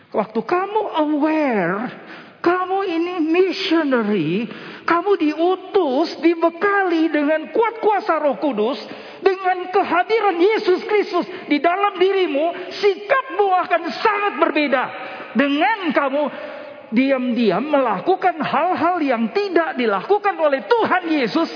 Waktu 0.10 0.40
kamu 0.42 0.82
aware, 0.98 1.78
kamu 2.42 2.78
ini 2.86 3.16
missionary, 3.30 4.50
kamu 4.90 5.12
diutus, 5.22 6.18
dibekali 6.18 7.14
dengan 7.14 7.54
kuat 7.54 7.78
kuasa 7.78 8.18
roh 8.22 8.38
kudus, 8.42 8.78
dengan 9.22 9.70
kehadiran 9.70 10.38
Yesus 10.38 10.82
Kristus 10.84 11.26
di 11.46 11.62
dalam 11.62 11.98
dirimu, 11.98 12.74
sikapmu 12.74 13.48
akan 13.48 13.82
sangat 13.90 14.34
berbeda. 14.42 14.84
Dengan 15.34 15.94
kamu 15.94 16.24
diam-diam 16.94 17.64
melakukan 17.64 18.38
hal-hal 18.38 19.02
yang 19.02 19.34
tidak 19.34 19.74
dilakukan 19.80 20.36
oleh 20.38 20.62
Tuhan 20.68 21.04
Yesus, 21.10 21.50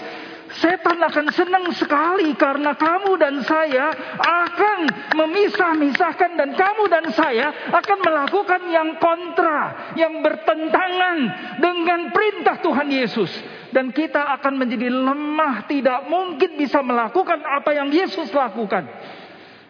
setan 0.58 0.98
akan 0.98 1.28
senang 1.34 1.66
sekali 1.74 2.34
karena 2.34 2.74
kamu 2.74 3.18
dan 3.22 3.42
saya 3.46 3.94
akan 4.18 4.80
memisah-misahkan 5.14 6.34
dan 6.34 6.50
kamu 6.58 6.84
dan 6.90 7.06
saya 7.14 7.54
akan 7.74 7.98
melakukan 8.02 8.62
yang 8.70 8.90
kontra, 8.98 9.94
yang 9.94 10.20
bertentangan 10.26 11.18
dengan 11.62 12.10
perintah 12.10 12.58
Tuhan 12.62 12.90
Yesus. 12.90 13.32
Dan 13.68 13.92
kita 13.92 14.34
akan 14.40 14.64
menjadi 14.64 14.88
lemah, 14.88 15.68
tidak 15.68 16.08
mungkin 16.08 16.56
bisa 16.56 16.80
melakukan 16.80 17.44
apa 17.44 17.76
yang 17.76 17.92
Yesus 17.92 18.32
lakukan. 18.32 18.88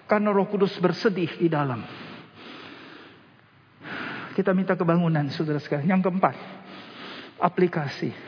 Karena 0.08 0.30
roh 0.32 0.48
kudus 0.48 0.78
bersedih 0.80 1.36
di 1.36 1.52
dalam. 1.52 1.84
Kita 4.38 4.54
minta 4.54 4.78
kebangunan 4.78 5.28
saudara 5.34 5.58
sekalian. 5.58 5.98
Yang 5.98 6.02
keempat, 6.08 6.36
aplikasi. 7.42 8.27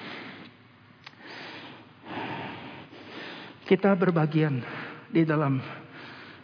Kita 3.69 3.93
berbagian 3.93 4.65
di 5.13 5.21
dalam 5.29 5.61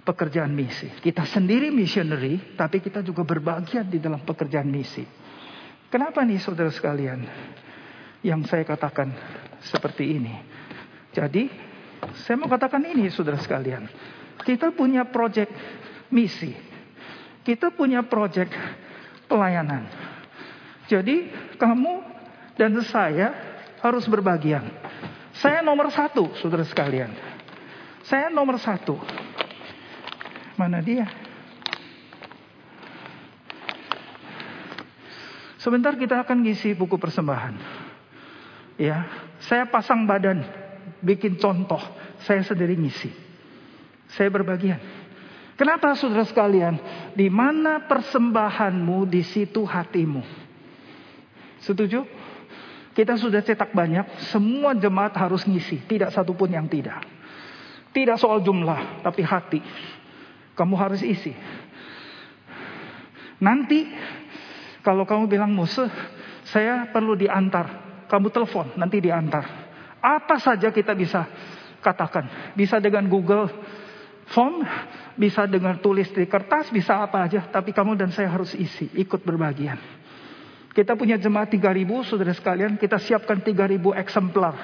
pekerjaan 0.05 0.53
misi. 0.53 0.85
Kita 1.01 1.25
sendiri 1.25 1.73
missionary, 1.73 2.53
tapi 2.53 2.77
kita 2.77 3.01
juga 3.01 3.25
berbagian 3.25 3.89
di 3.89 3.97
dalam 3.97 4.21
pekerjaan 4.21 4.69
misi. 4.69 5.01
Kenapa 5.89 6.21
nih 6.21 6.37
saudara 6.37 6.69
sekalian? 6.69 7.25
Yang 8.21 8.53
saya 8.53 8.61
katakan 8.61 9.09
seperti 9.65 10.21
ini. 10.21 10.37
Jadi, 11.17 11.49
saya 12.21 12.37
mau 12.37 12.45
katakan 12.45 12.85
ini 12.85 13.09
saudara 13.09 13.41
sekalian. 13.41 13.89
Kita 14.45 14.69
punya 14.69 15.09
proyek 15.09 15.49
misi. 16.13 16.53
Kita 17.41 17.73
punya 17.73 18.05
proyek 18.05 18.53
pelayanan. 19.25 19.89
Jadi 20.85 21.33
kamu 21.57 21.93
dan 22.53 22.77
saya 22.85 23.33
harus 23.81 24.05
berbagian. 24.05 24.65
Saya 25.43 25.59
nomor 25.59 25.91
satu, 25.91 26.31
saudara 26.39 26.63
sekalian. 26.63 27.11
Saya 28.07 28.31
nomor 28.31 28.55
satu. 28.55 28.95
Mana 30.55 30.79
dia? 30.79 31.03
Sebentar 35.59 35.97
kita 35.97 36.21
akan 36.23 36.45
ngisi 36.45 36.77
buku 36.77 36.95
persembahan. 36.95 37.57
Ya, 38.77 39.09
saya 39.43 39.67
pasang 39.67 40.05
badan, 40.05 40.45
bikin 41.03 41.35
contoh. 41.41 41.81
Saya 42.23 42.45
sendiri 42.45 42.77
ngisi. 42.79 43.11
Saya 44.15 44.31
berbagian. 44.31 44.79
Kenapa 45.59 45.95
saudara 45.99 46.23
sekalian? 46.23 46.79
Di 47.15 47.27
mana 47.27 47.83
persembahanmu, 47.87 49.07
di 49.07 49.23
situ 49.23 49.63
hatimu. 49.67 50.23
Setuju? 51.63 52.24
Kita 52.95 53.19
sudah 53.19 53.43
cetak 53.43 53.75
banyak, 53.75 54.31
semua 54.31 54.71
jemaat 54.71 55.11
harus 55.19 55.43
ngisi, 55.43 55.83
tidak 55.83 56.15
satupun 56.15 56.47
yang 56.47 56.63
tidak. 56.71 57.03
Tidak 57.91 58.15
soal 58.15 58.39
jumlah, 58.39 59.03
tapi 59.03 59.19
hati. 59.19 59.59
Kamu 60.55 60.79
harus 60.79 61.03
isi. 61.03 61.35
Nanti 63.43 63.91
kalau 64.79 65.03
kamu 65.03 65.27
bilang 65.27 65.51
musuh, 65.51 65.91
saya 66.47 66.87
perlu 66.87 67.19
diantar. 67.19 67.83
Kamu 68.07 68.31
telepon, 68.31 68.79
nanti 68.79 69.03
diantar. 69.03 69.43
Apa 69.99 70.39
saja 70.39 70.71
kita 70.71 70.95
bisa 70.95 71.27
katakan. 71.83 72.55
Bisa 72.55 72.79
dengan 72.79 73.11
Google 73.11 73.51
Form, 74.31 74.63
bisa 75.19 75.43
dengan 75.51 75.83
tulis 75.83 76.07
di 76.15 76.23
kertas, 76.31 76.71
bisa 76.71 77.03
apa 77.03 77.27
aja. 77.27 77.43
Tapi 77.51 77.75
kamu 77.75 77.99
dan 77.99 78.15
saya 78.15 78.31
harus 78.31 78.55
isi, 78.55 78.87
ikut 78.95 79.19
berbagian. 79.19 80.04
Kita 80.75 80.91
punya 80.99 81.15
jemaat 81.15 81.47
3000, 81.55 82.03
saudara 82.03 82.35
sekalian. 82.35 82.75
Kita 82.75 82.99
siapkan 82.99 83.39
3000 83.39 83.95
eksemplar. 83.95 84.55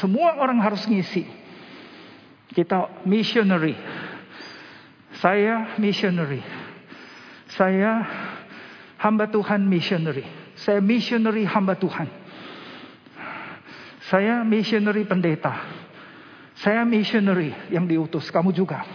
Semua 0.00 0.40
orang 0.40 0.56
harus 0.64 0.88
ngisi. 0.88 1.28
Kita 2.56 3.04
missionary. 3.04 3.76
Saya 5.20 5.76
missionary. 5.76 6.40
Saya 7.52 8.00
hamba 8.96 9.28
Tuhan 9.28 9.68
missionary. 9.68 10.24
Saya 10.56 10.80
missionary 10.80 11.44
hamba 11.44 11.76
Tuhan. 11.76 12.08
Saya 14.08 14.40
missionary 14.48 15.04
pendeta. 15.04 15.52
Saya 16.64 16.80
missionary 16.88 17.52
yang 17.68 17.84
diutus. 17.84 18.32
Kamu 18.32 18.56
juga. 18.56 18.88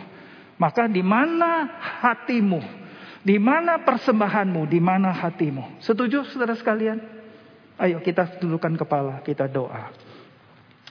Maka 0.58 0.90
di 0.90 1.06
mana 1.06 1.70
hatimu? 2.02 2.83
Di 3.24 3.40
mana 3.40 3.80
persembahanmu? 3.80 4.68
Di 4.68 4.84
mana 4.84 5.16
hatimu? 5.16 5.80
Setuju 5.80 6.28
saudara 6.28 6.60
sekalian? 6.60 7.00
Ayo 7.80 8.04
kita 8.04 8.38
tundukkan 8.38 8.76
kepala, 8.76 9.24
kita 9.24 9.48
doa. 9.48 9.96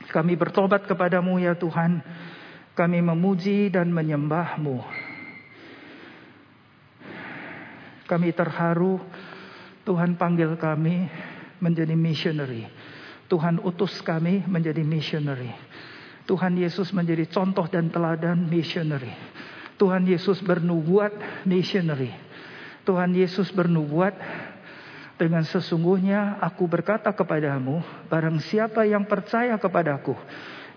Kami 0.08 0.32
bertobat 0.34 0.88
kepadamu 0.88 1.36
ya 1.38 1.52
Tuhan. 1.52 2.00
Kami 2.72 2.98
memuji 3.04 3.68
dan 3.68 3.92
menyembahmu. 3.92 4.80
Kami 8.08 8.28
terharu 8.32 8.96
Tuhan 9.84 10.16
panggil 10.16 10.56
kami 10.56 11.12
menjadi 11.60 11.92
missionary. 11.92 12.64
Tuhan 13.28 13.60
utus 13.60 14.00
kami 14.00 14.44
menjadi 14.48 14.80
missionary. 14.80 15.52
Tuhan 16.24 16.56
Yesus 16.56 16.96
menjadi 16.96 17.28
contoh 17.28 17.68
dan 17.68 17.92
teladan 17.92 18.48
missionary. 18.48 19.12
Tuhan 19.82 20.06
Yesus 20.06 20.38
bernubuat 20.46 21.42
missionary. 21.42 22.14
Tuhan 22.87 23.18
Yesus 23.18 23.50
bernubuat 23.50 24.14
dengan 25.18 25.42
sesungguhnya 25.42 26.38
aku 26.38 26.70
berkata 26.70 27.10
kepadamu, 27.10 27.83
barang 28.06 28.38
siapa 28.46 28.87
yang 28.87 29.10
percaya 29.10 29.58
kepadaku, 29.58 30.14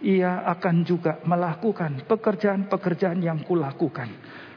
ia 0.01 0.41
akan 0.49 0.81
juga 0.81 1.21
melakukan 1.21 2.01
pekerjaan-pekerjaan 2.09 3.21
yang 3.21 3.45
kulakukan. 3.45 4.09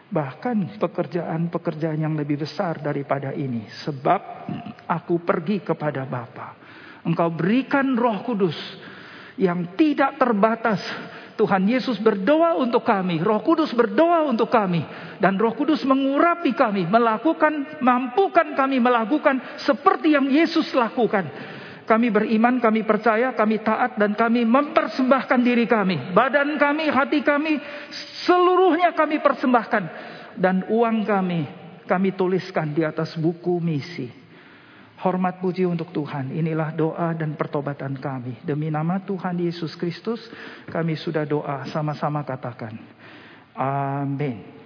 Bahkan 0.09 0.81
pekerjaan-pekerjaan 0.81 2.01
yang 2.01 2.17
lebih 2.17 2.41
besar 2.41 2.81
daripada 2.81 3.37
ini. 3.37 3.69
Sebab 3.85 4.49
aku 4.89 5.21
pergi 5.21 5.61
kepada 5.61 6.09
Bapa. 6.09 6.57
Engkau 7.05 7.29
berikan 7.37 7.93
roh 7.93 8.25
kudus 8.25 8.57
yang 9.37 9.77
tidak 9.77 10.17
terbatas 10.17 10.81
Tuhan 11.39 11.71
Yesus 11.71 12.03
berdoa 12.03 12.59
untuk 12.59 12.83
kami, 12.83 13.23
Roh 13.23 13.39
Kudus 13.47 13.71
berdoa 13.71 14.27
untuk 14.27 14.51
kami, 14.51 14.83
dan 15.23 15.39
Roh 15.39 15.55
Kudus 15.55 15.87
mengurapi 15.87 16.51
kami, 16.51 16.91
melakukan, 16.91 17.79
mampukan 17.79 18.59
kami 18.59 18.83
melakukan 18.83 19.39
seperti 19.63 20.19
yang 20.19 20.27
Yesus 20.27 20.75
lakukan. 20.75 21.31
Kami 21.87 22.13
beriman, 22.13 22.61
kami 22.61 22.85
percaya, 22.85 23.33
kami 23.33 23.65
taat 23.65 23.97
dan 23.97 24.13
kami 24.13 24.45
mempersembahkan 24.45 25.41
diri 25.41 25.65
kami. 25.65 26.13
Badan 26.13 26.61
kami, 26.61 26.91
hati 26.93 27.25
kami, 27.25 27.57
seluruhnya 28.29 28.93
kami 28.93 29.23
persembahkan. 29.25 29.85
Dan 30.37 30.69
uang 30.69 31.09
kami, 31.09 31.49
kami 31.89 32.13
tuliskan 32.13 32.77
di 32.77 32.85
atas 32.85 33.17
buku 33.17 33.57
misi. 33.57 34.18
Hormat 34.99 35.39
puji 35.39 35.63
untuk 35.63 35.95
Tuhan. 35.95 36.35
Inilah 36.35 36.75
doa 36.75 37.15
dan 37.15 37.39
pertobatan 37.39 37.95
kami. 37.95 38.43
Demi 38.43 38.67
nama 38.67 38.99
Tuhan 38.99 39.39
Yesus 39.39 39.79
Kristus, 39.79 40.19
kami 40.67 40.99
sudah 40.99 41.23
doa 41.23 41.63
sama-sama 41.71 42.27
katakan. 42.27 42.75
Amin. 43.55 44.58